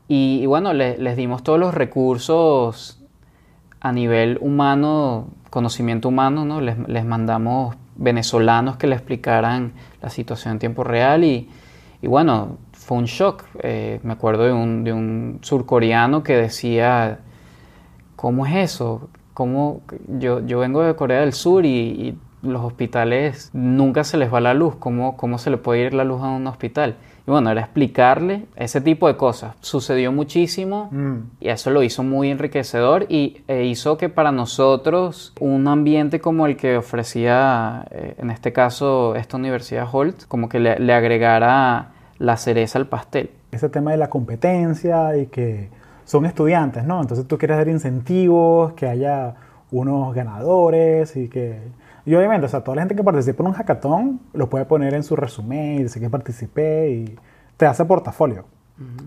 Y, 0.07 0.45
bueno, 0.45 0.73
les 0.73 1.15
dimos 1.15 1.41
todos 1.41 1.57
los 1.57 1.73
recursos 1.73 3.01
a 3.79 3.91
nivel 3.91 4.37
humano, 4.41 5.29
conocimiento 5.49 6.09
humano, 6.09 6.45
¿no? 6.45 6.61
Les, 6.61 6.77
les 6.87 7.05
mandamos 7.05 7.75
venezolanos 7.95 8.77
que 8.77 8.87
le 8.87 8.95
explicaran 8.95 9.71
la 10.01 10.09
situación 10.09 10.53
en 10.53 10.59
tiempo 10.59 10.83
real 10.83 11.23
y, 11.23 11.49
y 12.01 12.07
bueno, 12.07 12.57
fue 12.73 12.97
un 12.97 13.05
shock. 13.05 13.43
Eh, 13.61 13.99
me 14.03 14.13
acuerdo 14.13 14.43
de 14.45 14.53
un, 14.53 14.83
de 14.83 14.93
un 14.93 15.39
surcoreano 15.41 16.23
que 16.23 16.35
decía, 16.35 17.19
¿cómo 18.15 18.45
es 18.45 18.55
eso? 18.55 19.09
¿Cómo 19.33 19.81
yo, 20.07 20.45
yo 20.45 20.59
vengo 20.59 20.83
de 20.83 20.95
Corea 20.95 21.21
del 21.21 21.33
Sur 21.33 21.65
y, 21.65 22.17
los 22.41 22.63
hospitales 22.63 23.51
nunca 23.53 24.03
se 24.03 24.17
les 24.17 24.33
va 24.33 24.41
la 24.41 24.55
luz? 24.55 24.75
¿Cómo, 24.77 25.15
¿Cómo 25.15 25.37
se 25.37 25.51
le 25.51 25.57
puede 25.57 25.85
ir 25.85 25.93
la 25.93 26.03
luz 26.03 26.23
a 26.23 26.29
un 26.29 26.47
hospital? 26.47 26.95
Y 27.27 27.31
bueno, 27.31 27.51
era 27.51 27.61
explicarle 27.61 28.45
ese 28.55 28.81
tipo 28.81 29.07
de 29.07 29.15
cosas. 29.15 29.55
Sucedió 29.61 30.11
muchísimo 30.11 30.89
mm. 30.91 31.17
y 31.39 31.49
eso 31.49 31.69
lo 31.69 31.83
hizo 31.83 32.03
muy 32.03 32.31
enriquecedor 32.31 33.05
y 33.09 33.41
e 33.47 33.65
hizo 33.65 33.97
que 33.97 34.09
para 34.09 34.31
nosotros 34.31 35.33
un 35.39 35.67
ambiente 35.67 36.19
como 36.19 36.47
el 36.47 36.57
que 36.57 36.77
ofrecía, 36.77 37.85
eh, 37.91 38.15
en 38.17 38.31
este 38.31 38.51
caso, 38.51 39.15
esta 39.15 39.37
Universidad 39.37 39.87
Holt, 39.91 40.25
como 40.27 40.49
que 40.49 40.59
le, 40.59 40.79
le 40.79 40.93
agregara 40.93 41.91
la 42.17 42.37
cereza 42.37 42.79
al 42.79 42.87
pastel. 42.87 43.29
Ese 43.51 43.69
tema 43.69 43.91
de 43.91 43.97
la 43.97 44.09
competencia 44.09 45.15
y 45.17 45.27
que 45.27 45.69
son 46.05 46.25
estudiantes, 46.25 46.83
¿no? 46.85 47.01
Entonces 47.01 47.27
tú 47.27 47.37
quieres 47.37 47.57
dar 47.57 47.67
incentivos, 47.67 48.73
que 48.73 48.87
haya 48.87 49.35
unos 49.71 50.13
ganadores 50.15 51.15
y 51.15 51.29
que... 51.29 51.59
Y 52.05 52.15
obviamente, 52.15 52.45
o 52.45 52.49
sea, 52.49 52.63
toda 52.63 52.75
la 52.75 52.81
gente 52.83 52.95
que 52.95 53.03
participa 53.03 53.43
en 53.43 53.47
un 53.47 53.53
hackathon 53.53 54.19
lo 54.33 54.49
puede 54.49 54.65
poner 54.65 54.93
en 54.93 55.03
su 55.03 55.15
resumen 55.15 55.75
y 55.75 55.83
decir 55.83 56.01
que 56.01 56.09
participé 56.09 56.89
y 56.91 57.15
te 57.57 57.65
hace 57.65 57.85
portafolio. 57.85 58.45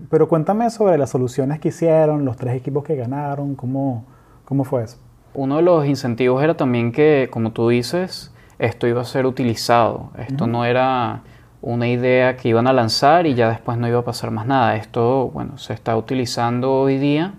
Pero 0.09 0.29
cuéntame 0.29 0.69
sobre 0.69 0.97
las 0.97 1.09
soluciones 1.09 1.59
que 1.59 1.67
hicieron, 1.67 2.23
los 2.23 2.37
tres 2.37 2.55
equipos 2.55 2.85
que 2.85 2.95
ganaron, 2.95 3.55
¿cómo, 3.55 4.05
cómo 4.45 4.63
fue 4.63 4.83
eso? 4.83 4.97
Uno 5.33 5.57
de 5.57 5.63
los 5.63 5.85
incentivos 5.85 6.41
era 6.41 6.55
también 6.55 6.93
que, 6.93 7.27
como 7.29 7.51
tú 7.51 7.67
dices, 7.67 8.31
esto 8.57 8.87
iba 8.87 9.01
a 9.01 9.05
ser 9.05 9.25
utilizado. 9.25 10.11
Esto 10.17 10.47
no 10.47 10.63
era 10.63 11.23
una 11.61 11.87
idea 11.87 12.37
que 12.37 12.47
iban 12.47 12.67
a 12.67 12.73
lanzar 12.73 13.25
y 13.25 13.33
ya 13.33 13.49
después 13.49 13.77
no 13.77 13.87
iba 13.87 13.99
a 13.99 14.05
pasar 14.05 14.31
más 14.31 14.45
nada. 14.45 14.77
Esto, 14.77 15.29
bueno, 15.33 15.57
se 15.57 15.73
está 15.73 15.97
utilizando 15.97 16.71
hoy 16.71 16.97
día, 16.97 17.33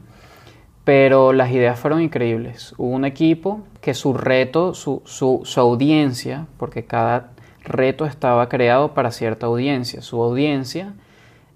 pero 0.86 1.32
las 1.32 1.50
ideas 1.50 1.80
fueron 1.80 2.00
increíbles. 2.00 2.72
Hubo 2.78 2.94
un 2.94 3.04
equipo 3.04 3.62
que 3.80 3.92
su 3.92 4.14
reto, 4.14 4.72
su, 4.72 5.02
su, 5.04 5.40
su 5.42 5.60
audiencia, 5.60 6.46
porque 6.58 6.84
cada 6.84 7.30
reto 7.64 8.06
estaba 8.06 8.48
creado 8.48 8.94
para 8.94 9.10
cierta 9.10 9.46
audiencia, 9.46 10.00
su 10.00 10.22
audiencia 10.22 10.94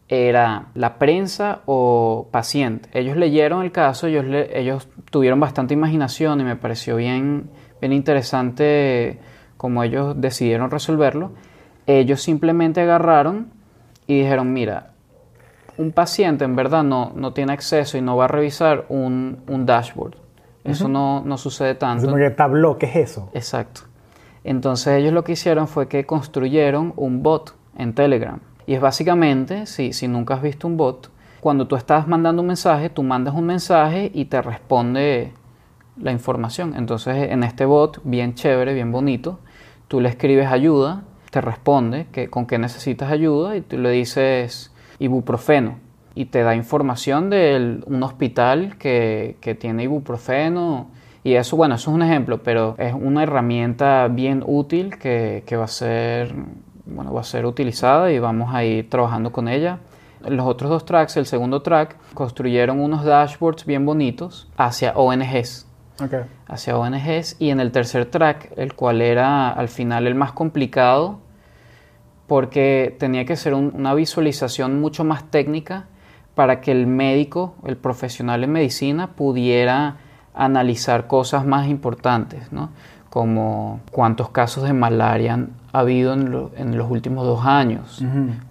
era 0.08 0.66
la 0.74 0.98
prensa 0.98 1.60
o 1.66 2.26
paciente. 2.32 2.88
Ellos 2.92 3.16
leyeron 3.16 3.62
el 3.62 3.70
caso, 3.70 4.08
ellos, 4.08 4.24
ellos 4.52 4.88
tuvieron 5.12 5.38
bastante 5.38 5.74
imaginación 5.74 6.40
y 6.40 6.42
me 6.44 6.56
pareció 6.56 6.96
bien, 6.96 7.50
bien 7.80 7.92
interesante 7.92 9.20
cómo 9.56 9.84
ellos 9.84 10.20
decidieron 10.20 10.72
resolverlo. 10.72 11.30
Ellos 11.86 12.20
simplemente 12.20 12.80
agarraron 12.80 13.52
y 14.08 14.22
dijeron, 14.22 14.52
mira, 14.52 14.89
un 15.80 15.92
paciente 15.92 16.44
en 16.44 16.56
verdad 16.56 16.84
no, 16.84 17.12
no 17.14 17.32
tiene 17.32 17.54
acceso 17.54 17.96
y 17.96 18.02
no 18.02 18.14
va 18.14 18.26
a 18.26 18.28
revisar 18.28 18.84
un, 18.90 19.38
un 19.48 19.64
dashboard. 19.64 20.14
Eso 20.62 20.88
no, 20.88 21.22
no, 21.24 21.38
sucede 21.38 21.74
tanto. 21.74 22.14
Es 22.18 22.36
tabló, 22.36 22.76
¿qué 22.76 22.84
es 22.84 22.96
eso? 22.96 23.30
Exacto. 23.32 23.80
Entonces 24.44 24.98
ellos 24.98 25.14
lo 25.14 25.24
que 25.24 25.32
hicieron 25.32 25.68
fue 25.68 25.88
que 25.88 26.04
construyeron 26.04 26.92
un 26.96 27.22
bot 27.22 27.54
en 27.78 27.94
Telegram 27.94 28.40
y 28.66 28.74
es 28.74 28.80
básicamente, 28.82 29.64
si, 29.64 29.94
si 29.94 30.06
nunca 30.06 30.34
has 30.34 30.42
visto 30.42 30.66
un 30.66 30.76
bot, 30.76 31.10
cuando 31.40 31.66
tú 31.66 31.76
estás 31.76 32.06
mandando 32.06 32.42
un 32.42 32.48
mensaje, 32.48 32.90
tú 32.90 33.02
mandas 33.02 33.34
un 33.34 33.46
mensaje 33.46 34.10
y 34.12 34.26
te 34.26 34.42
responde 34.42 35.32
la 35.96 36.12
información. 36.12 36.74
Entonces, 36.76 37.30
en 37.30 37.42
este 37.42 37.64
bot, 37.64 38.02
bien 38.04 38.34
chévere, 38.34 38.74
bien 38.74 38.92
bonito, 38.92 39.38
tú 39.88 39.98
le 40.00 40.10
escribes 40.10 40.48
ayuda, 40.48 41.04
te 41.30 41.40
responde 41.40 42.06
que, 42.12 42.28
con 42.28 42.46
qué 42.46 42.58
necesitas 42.58 43.10
ayuda 43.10 43.56
y 43.56 43.62
tú 43.62 43.78
le 43.78 43.90
dices 43.90 44.70
ibuprofeno 45.00 45.78
y 46.14 46.26
te 46.26 46.42
da 46.42 46.54
información 46.54 47.30
de 47.30 47.82
un 47.86 48.02
hospital 48.02 48.76
que, 48.78 49.36
que 49.40 49.56
tiene 49.56 49.82
ibuprofeno. 49.84 50.88
Y 51.24 51.34
eso, 51.34 51.56
bueno, 51.56 51.74
eso 51.74 51.90
es 51.90 51.94
un 51.94 52.02
ejemplo, 52.02 52.42
pero 52.42 52.76
es 52.78 52.94
una 52.94 53.24
herramienta 53.24 54.06
bien 54.08 54.42
útil 54.46 54.96
que, 54.98 55.42
que 55.46 55.56
va 55.56 55.64
a 55.64 55.68
ser 55.68 56.32
bueno, 56.90 57.12
va 57.12 57.20
a 57.20 57.24
ser 57.24 57.46
utilizada 57.46 58.10
y 58.10 58.18
vamos 58.18 58.54
a 58.54 58.64
ir 58.64 58.88
trabajando 58.90 59.32
con 59.32 59.48
ella. 59.48 59.78
Los 60.26 60.46
otros 60.46 60.70
dos 60.70 60.84
tracks, 60.84 61.16
el 61.16 61.26
segundo 61.26 61.62
track, 61.62 61.96
construyeron 62.14 62.80
unos 62.80 63.04
dashboards 63.04 63.64
bien 63.64 63.86
bonitos 63.86 64.48
hacia 64.56 64.92
ONGs. 64.92 65.66
Okay. 66.02 66.20
Hacia 66.46 66.76
ONGs. 66.76 67.36
Y 67.38 67.50
en 67.50 67.60
el 67.60 67.72
tercer 67.72 68.06
track, 68.06 68.52
el 68.56 68.74
cual 68.74 69.00
era 69.00 69.50
al 69.50 69.68
final 69.68 70.06
el 70.06 70.14
más 70.14 70.32
complicado, 70.32 71.20
porque 72.30 72.94
tenía 73.00 73.24
que 73.24 73.34
ser 73.34 73.54
una 73.54 73.92
visualización 73.92 74.80
mucho 74.80 75.02
más 75.02 75.28
técnica 75.32 75.86
para 76.36 76.60
que 76.60 76.70
el 76.70 76.86
médico, 76.86 77.56
el 77.66 77.76
profesional 77.76 78.44
en 78.44 78.52
medicina, 78.52 79.16
pudiera 79.16 79.96
analizar 80.32 81.08
cosas 81.08 81.44
más 81.44 81.66
importantes, 81.66 82.52
¿no? 82.52 82.70
como 83.08 83.80
cuántos 83.90 84.28
casos 84.28 84.62
de 84.62 84.72
malaria 84.72 85.34
han 85.34 85.50
habido 85.72 86.12
en, 86.12 86.78
los 86.78 86.88
últimos 86.88 87.26
dos 87.26 87.44
años. 87.44 88.00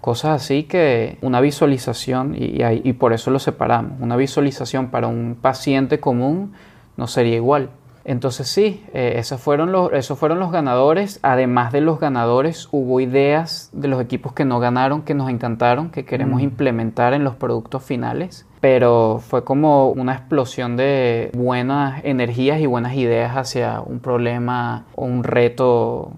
Cosas 0.02 0.42
así 0.42 0.64
que 0.64 1.16
una 1.22 1.40
visualización, 1.40 2.34
y, 2.36 2.62
y, 2.62 2.92
por 2.92 3.14
eso 3.14 3.30
lo 3.30 3.38
separamos, 3.38 3.92
una 3.98 4.16
visualización 4.16 4.90
para 4.90 5.06
un 5.06 5.38
paciente 5.40 6.00
común 6.00 6.52
no 6.98 7.06
sería 7.06 7.36
igual. 7.36 7.70
Entonces 8.04 8.48
sí, 8.48 8.84
eh, 8.94 9.14
esos, 9.16 9.40
fueron 9.40 9.72
los, 9.72 9.92
esos 9.92 10.18
fueron 10.18 10.38
los 10.38 10.50
ganadores. 10.50 11.20
Además 11.22 11.72
de 11.72 11.80
los 11.80 12.00
ganadores, 12.00 12.68
hubo 12.72 13.00
ideas 13.00 13.70
de 13.72 13.88
los 13.88 14.00
equipos 14.00 14.32
que 14.32 14.44
no 14.44 14.60
ganaron, 14.60 15.02
que 15.02 15.14
nos 15.14 15.30
encantaron, 15.30 15.90
que 15.90 16.04
queremos 16.04 16.40
implementar 16.40 17.12
en 17.12 17.24
los 17.24 17.34
productos 17.34 17.82
finales. 17.82 18.46
Pero 18.60 19.20
fue 19.22 19.44
como 19.44 19.90
una 19.90 20.14
explosión 20.14 20.76
de 20.76 21.30
buenas 21.34 22.04
energías 22.04 22.60
y 22.60 22.66
buenas 22.66 22.94
ideas 22.94 23.36
hacia 23.36 23.80
un 23.80 24.00
problema 24.00 24.86
o 24.94 25.04
un 25.04 25.24
reto 25.24 26.12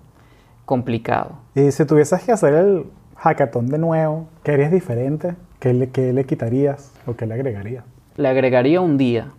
complicado. 0.64 1.32
Y 1.54 1.70
si 1.70 1.84
tuvieses 1.84 2.22
que 2.22 2.32
hacer 2.32 2.54
el 2.54 2.86
hackathon 3.16 3.68
de 3.68 3.78
nuevo, 3.78 4.28
¿qué 4.42 4.52
harías 4.52 4.72
diferente? 4.72 5.34
¿Qué 5.60 5.72
le, 5.72 5.90
qué 5.90 6.12
le 6.12 6.24
quitarías 6.24 6.92
o 7.06 7.14
qué 7.14 7.26
le 7.26 7.34
agregarías? 7.34 7.84
Le 8.16 8.28
agregaría 8.28 8.80
un 8.80 8.98
día 8.98 9.32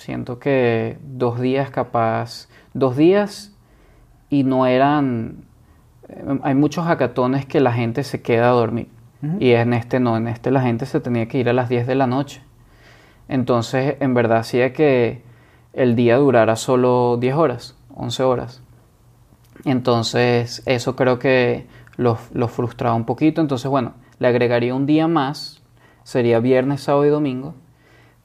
Siento 0.00 0.38
que 0.38 0.96
dos 1.02 1.38
días 1.38 1.70
capaz, 1.70 2.48
dos 2.72 2.96
días 2.96 3.54
y 4.30 4.44
no 4.44 4.64
eran... 4.66 5.44
Eh, 6.08 6.38
hay 6.42 6.54
muchos 6.54 6.86
hackatones 6.86 7.44
que 7.44 7.60
la 7.60 7.74
gente 7.74 8.02
se 8.02 8.22
queda 8.22 8.48
a 8.48 8.52
dormir. 8.52 8.88
Y 9.38 9.50
en 9.50 9.74
este 9.74 10.00
no, 10.00 10.16
en 10.16 10.26
este 10.26 10.50
la 10.50 10.62
gente 10.62 10.86
se 10.86 11.00
tenía 11.00 11.28
que 11.28 11.36
ir 11.36 11.50
a 11.50 11.52
las 11.52 11.68
10 11.68 11.86
de 11.86 11.94
la 11.94 12.06
noche. 12.06 12.40
Entonces, 13.28 13.96
en 14.00 14.14
verdad 14.14 14.38
hacía 14.38 14.72
que 14.72 15.22
el 15.74 15.96
día 15.96 16.16
durara 16.16 16.56
solo 16.56 17.18
10 17.20 17.34
horas, 17.34 17.76
11 17.94 18.22
horas. 18.22 18.62
Entonces, 19.66 20.62
eso 20.64 20.96
creo 20.96 21.18
que 21.18 21.66
los 21.98 22.18
lo 22.32 22.48
frustraba 22.48 22.94
un 22.94 23.04
poquito. 23.04 23.42
Entonces, 23.42 23.70
bueno, 23.70 23.92
le 24.18 24.28
agregaría 24.28 24.74
un 24.74 24.86
día 24.86 25.06
más, 25.08 25.60
sería 26.04 26.40
viernes, 26.40 26.80
sábado 26.80 27.04
y 27.04 27.10
domingo, 27.10 27.54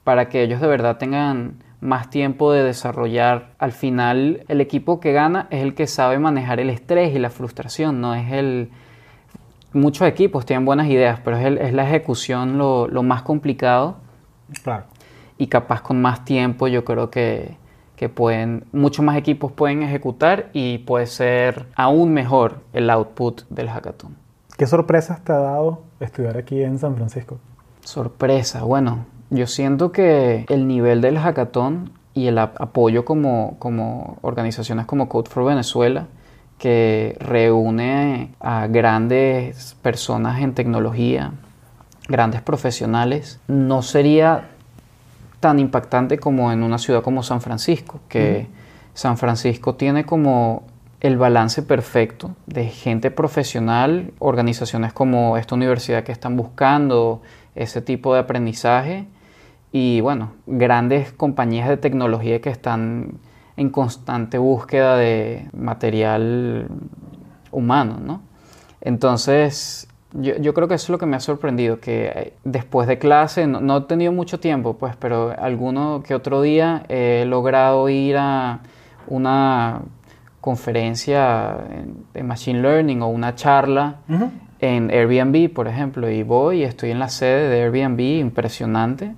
para 0.04 0.30
que 0.30 0.42
ellos 0.42 0.62
de 0.62 0.68
verdad 0.68 0.96
tengan 0.96 1.65
más 1.86 2.10
tiempo 2.10 2.52
de 2.52 2.62
desarrollar. 2.62 3.54
Al 3.58 3.72
final, 3.72 4.44
el 4.48 4.60
equipo 4.60 5.00
que 5.00 5.12
gana 5.12 5.46
es 5.50 5.62
el 5.62 5.74
que 5.74 5.86
sabe 5.86 6.18
manejar 6.18 6.60
el 6.60 6.68
estrés 6.68 7.14
y 7.14 7.18
la 7.18 7.30
frustración, 7.30 8.00
no 8.00 8.14
es 8.14 8.32
el... 8.32 8.70
Muchos 9.72 10.08
equipos 10.08 10.46
tienen 10.46 10.64
buenas 10.64 10.88
ideas, 10.88 11.20
pero 11.22 11.36
es, 11.36 11.72
la 11.72 11.86
ejecución 11.86 12.56
lo, 12.58 13.02
más 13.02 13.22
complicado. 13.22 13.96
Claro. 14.62 14.84
Y 15.38 15.48
capaz 15.48 15.82
con 15.82 16.00
más 16.00 16.24
tiempo 16.24 16.66
yo 16.66 16.84
creo 16.84 17.10
que, 17.10 17.56
que 17.94 18.08
pueden, 18.08 18.64
muchos 18.72 19.04
más 19.04 19.16
equipos 19.16 19.52
pueden 19.52 19.82
ejecutar 19.82 20.48
y 20.54 20.78
puede 20.78 21.06
ser 21.06 21.66
aún 21.74 22.12
mejor 22.14 22.60
el 22.72 22.88
output 22.88 23.42
del 23.50 23.68
hackathon. 23.68 24.16
¿Qué 24.56 24.66
sorpresas 24.66 25.22
te 25.22 25.32
ha 25.32 25.38
dado 25.38 25.82
estudiar 26.00 26.38
aquí 26.38 26.62
en 26.62 26.78
San 26.78 26.96
Francisco? 26.96 27.38
Sorpresa, 27.82 28.62
bueno, 28.62 29.04
yo 29.30 29.46
siento 29.46 29.92
que 29.92 30.46
el 30.48 30.68
nivel 30.68 31.00
del 31.00 31.18
hackathon 31.18 31.90
y 32.14 32.28
el 32.28 32.38
apoyo 32.38 33.04
como, 33.04 33.56
como 33.58 34.18
organizaciones 34.22 34.86
como 34.86 35.08
Code 35.08 35.28
for 35.28 35.44
Venezuela, 35.44 36.06
que 36.58 37.16
reúne 37.20 38.32
a 38.40 38.66
grandes 38.68 39.76
personas 39.82 40.40
en 40.40 40.54
tecnología, 40.54 41.32
grandes 42.08 42.40
profesionales, 42.40 43.40
no 43.48 43.82
sería 43.82 44.48
tan 45.40 45.58
impactante 45.58 46.18
como 46.18 46.52
en 46.52 46.62
una 46.62 46.78
ciudad 46.78 47.02
como 47.02 47.22
San 47.22 47.42
Francisco, 47.42 48.00
que 48.08 48.48
San 48.94 49.18
Francisco 49.18 49.74
tiene 49.74 50.06
como 50.06 50.62
el 51.00 51.18
balance 51.18 51.62
perfecto 51.62 52.34
de 52.46 52.68
gente 52.68 53.10
profesional, 53.10 54.14
organizaciones 54.18 54.94
como 54.94 55.36
esta 55.36 55.54
universidad 55.54 56.04
que 56.04 56.12
están 56.12 56.36
buscando 56.36 57.20
ese 57.54 57.82
tipo 57.82 58.14
de 58.14 58.20
aprendizaje 58.20 59.06
y 59.72 60.00
bueno, 60.00 60.32
grandes 60.46 61.12
compañías 61.12 61.68
de 61.68 61.76
tecnología 61.76 62.40
que 62.40 62.50
están 62.50 63.18
en 63.56 63.70
constante 63.70 64.38
búsqueda 64.38 64.96
de 64.96 65.48
material 65.52 66.68
humano, 67.50 67.98
¿no? 68.02 68.20
Entonces, 68.80 69.88
yo, 70.12 70.54
creo 70.54 70.68
que 70.68 70.74
eso 70.74 70.84
es 70.84 70.90
lo 70.90 70.98
que 70.98 71.06
me 71.06 71.16
ha 71.16 71.20
sorprendido, 71.20 71.80
que 71.80 72.06
eh, 72.06 72.32
después 72.44 72.86
de 72.86 72.98
clase, 72.98 73.46
no, 73.46 73.76
he 73.76 73.80
tenido 73.82 74.12
mucho 74.12 74.38
tiempo, 74.38 74.78
pues, 74.78 74.94
pero 74.96 75.34
alguno 75.38 76.02
que 76.06 76.14
otro 76.14 76.42
día 76.42 76.84
he 76.88 77.24
logrado 77.26 77.88
ir 77.88 78.16
a 78.16 78.60
una 79.08 79.82
conferencia 80.40 81.56
de 82.14 82.22
Machine 82.22 82.62
Learning 82.62 83.02
o 83.02 83.08
una 83.08 83.34
charla 83.34 83.96
en 84.60 84.90
Airbnb, 84.90 85.52
por 85.52 85.66
ejemplo, 85.66 86.08
y 86.08 86.22
voy 86.22 86.60
y 86.60 86.62
estoy 86.62 86.92
en 86.92 87.00
la 87.00 87.08
sede 87.08 87.48
de 87.48 87.62
Airbnb, 87.62 88.00
impresionante 88.00 89.14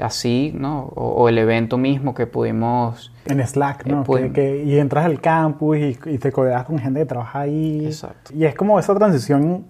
así, 0.00 0.52
¿no? 0.54 0.84
O, 0.94 1.28
el 1.28 1.38
evento 1.38 1.76
mismo 1.76 2.14
que 2.14 2.26
pudimos... 2.26 3.12
En 3.26 3.46
Slack, 3.46 3.86
¿no? 3.86 4.04
Eh, 4.16 4.64
y 4.66 4.78
entras 4.78 5.04
al 5.04 5.20
campus 5.20 5.76
y, 5.78 6.18
te 6.18 6.32
codeas 6.32 6.64
con 6.64 6.78
gente 6.78 7.00
que 7.00 7.06
trabaja 7.06 7.40
ahí. 7.40 7.86
Exacto. 7.86 8.32
Y 8.34 8.44
es 8.44 8.54
como 8.54 8.78
esa 8.78 8.94
transición 8.94 9.66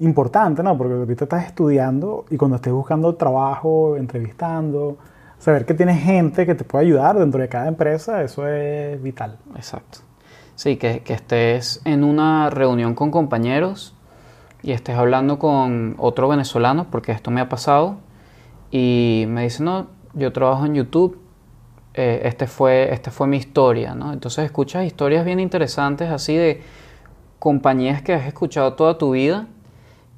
importante, 0.00 0.62
¿no? 0.62 0.76
Porque 0.76 0.94
ahorita 0.94 1.24
estás 1.24 1.46
estudiando 1.46 2.26
y 2.30 2.36
cuando 2.36 2.56
estés 2.56 2.72
buscando 2.72 3.14
trabajo, 3.14 3.96
entrevistando, 3.96 4.98
saber 5.38 5.64
que 5.64 5.74
tienes 5.74 6.02
gente 6.02 6.44
que 6.44 6.54
te 6.54 6.64
puede 6.64 6.86
ayudar 6.86 7.18
dentro 7.18 7.40
de 7.40 7.48
cada 7.48 7.68
empresa, 7.68 8.22
eso 8.22 8.46
es 8.46 9.00
vital. 9.02 9.38
Exacto. 9.56 9.98
Sí, 10.54 10.76
que, 10.76 11.00
que 11.00 11.14
estés 11.14 11.80
en 11.84 12.04
una 12.04 12.50
reunión 12.50 12.94
con 12.94 13.10
compañeros 13.10 13.96
y 14.62 14.72
estés 14.72 14.96
hablando 14.96 15.38
con 15.38 15.94
otro 15.98 16.28
venezolano, 16.28 16.86
porque 16.90 17.12
esto 17.12 17.30
me 17.30 17.40
ha 17.40 17.48
pasado, 17.48 17.96
y 18.72 19.26
me 19.28 19.42
dice, 19.42 19.62
no, 19.62 19.88
yo 20.14 20.32
trabajo 20.32 20.64
en 20.64 20.74
YouTube, 20.74 21.18
eh, 21.92 22.22
este, 22.24 22.46
fue, 22.46 22.92
este 22.92 23.10
fue 23.10 23.26
mi 23.26 23.36
historia, 23.36 23.94
¿no? 23.94 24.14
Entonces 24.14 24.46
escuchas 24.46 24.86
historias 24.86 25.26
bien 25.26 25.38
interesantes 25.38 26.10
así 26.10 26.34
de 26.34 26.62
compañías 27.38 28.00
que 28.00 28.14
has 28.14 28.26
escuchado 28.26 28.72
toda 28.72 28.96
tu 28.96 29.12
vida, 29.12 29.46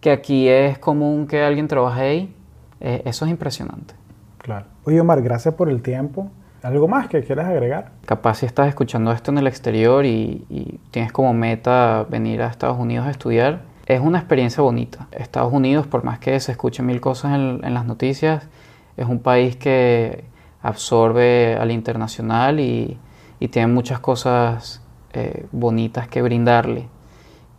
que 0.01 0.13
aquí 0.13 0.49
es 0.49 0.79
común 0.79 1.27
que 1.27 1.43
alguien 1.43 1.67
trabaje 1.67 2.01
ahí, 2.01 2.37
eh, 2.81 3.03
eso 3.05 3.25
es 3.25 3.33
impresionante. 3.33 3.95
Claro. 4.39 4.67
Oye 4.85 5.01
Omar, 5.01 5.21
gracias 5.21 5.55
por 5.55 5.69
el 5.69 5.83
tiempo. 5.83 6.31
¿Algo 6.63 6.87
más 6.87 7.09
que 7.09 7.23
quieras 7.23 7.47
agregar? 7.47 7.91
Capaz 8.07 8.37
si 8.37 8.47
estás 8.47 8.69
escuchando 8.69 9.11
esto 9.11 9.33
en 9.33 9.39
el 9.39 9.49
exterior 9.49 10.07
y, 10.07 10.47
y 10.49 10.79
tienes 10.93 11.13
como 11.13 11.35
meta 11.35 12.07
venir 12.09 12.41
a 12.41 12.47
Estados 12.47 12.79
Unidos 12.79 13.07
a 13.07 13.11
estudiar, 13.11 13.63
es 13.87 14.01
una 14.01 14.19
experiencia 14.19 14.63
bonita. 14.63 15.09
Estados 15.13 15.53
Unidos, 15.53 15.87
por 15.87 16.05
más 16.05 16.19
que 16.19 16.39
se 16.41 16.53
escuchen 16.53 16.87
mil 16.87 17.01
cosas 17.01 17.35
en, 17.35 17.61
en 17.65 17.75
las 17.75 17.85
noticias, 17.85 18.49
es 18.97 19.07
un 19.07 19.19
país 19.19 19.57
que 19.57 20.25
absorbe 20.63 21.57
al 21.57 21.71
internacional 21.71 22.61
y, 22.61 22.99
y 23.41 23.49
tiene 23.49 23.69
muchas 23.69 24.01
cosas 24.01 24.83
eh, 25.13 25.47
bonitas 25.53 26.09
que 26.09 26.23
brindarle 26.23 26.89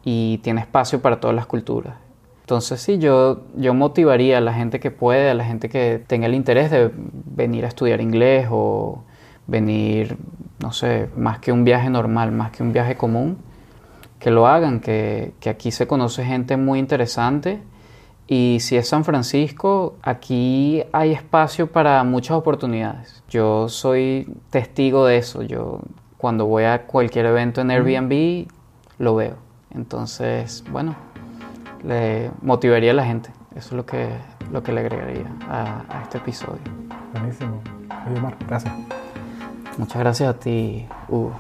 y 0.03 0.39
tiene 0.39 0.61
espacio 0.61 1.01
para 1.01 1.19
todas 1.19 1.35
las 1.35 1.45
culturas. 1.45 1.95
Entonces 2.41 2.81
sí, 2.81 2.99
yo, 2.99 3.41
yo 3.55 3.73
motivaría 3.73 4.38
a 4.38 4.41
la 4.41 4.53
gente 4.53 4.79
que 4.79 4.91
puede, 4.91 5.29
a 5.29 5.33
la 5.33 5.45
gente 5.45 5.67
que 5.67 6.03
tenga 6.05 6.27
el 6.27 6.35
interés 6.35 6.69
de 6.69 6.91
venir 6.95 7.65
a 7.65 7.67
estudiar 7.67 8.01
inglés 8.01 8.47
o 8.51 9.03
venir, 9.47 10.17
no 10.59 10.71
sé, 10.71 11.09
más 11.15 11.39
que 11.39 11.51
un 11.51 11.63
viaje 11.63 11.89
normal, 11.89 12.31
más 12.31 12.51
que 12.51 12.61
un 12.61 12.71
viaje 12.71 12.95
común, 12.97 13.38
que 14.25 14.31
lo 14.31 14.47
hagan, 14.47 14.79
que, 14.79 15.35
que 15.39 15.51
aquí 15.51 15.69
se 15.69 15.85
conoce 15.85 16.25
gente 16.25 16.57
muy 16.57 16.79
interesante 16.79 17.61
y 18.25 18.57
si 18.59 18.75
es 18.75 18.89
San 18.89 19.05
Francisco, 19.05 19.97
aquí 20.01 20.81
hay 20.93 21.11
espacio 21.11 21.67
para 21.67 22.03
muchas 22.03 22.31
oportunidades. 22.35 23.21
Yo 23.29 23.69
soy 23.69 24.27
testigo 24.49 25.05
de 25.05 25.17
eso. 25.17 25.43
Yo 25.43 25.79
cuando 26.17 26.47
voy 26.47 26.63
a 26.63 26.88
cualquier 26.88 27.27
evento 27.27 27.61
en 27.61 27.69
Airbnb, 27.69 28.47
lo 28.97 29.13
veo. 29.13 29.35
Entonces, 29.69 30.63
bueno, 30.71 30.95
le 31.83 32.31
motivaría 32.41 32.89
a 32.89 32.95
la 32.95 33.05
gente. 33.05 33.29
Eso 33.51 33.67
es 33.67 33.73
lo 33.73 33.85
que, 33.85 34.09
lo 34.51 34.63
que 34.63 34.71
le 34.71 34.79
agregaría 34.79 35.31
a, 35.47 35.83
a 35.88 36.01
este 36.01 36.17
episodio. 36.17 36.63
Buenísimo. 37.13 37.61
Oye 38.07 38.17
Omar, 38.17 38.35
gracias. 38.47 38.73
Muchas 39.77 39.99
gracias 39.99 40.29
a 40.29 40.39
ti, 40.39 40.88
Hugo. 41.09 41.35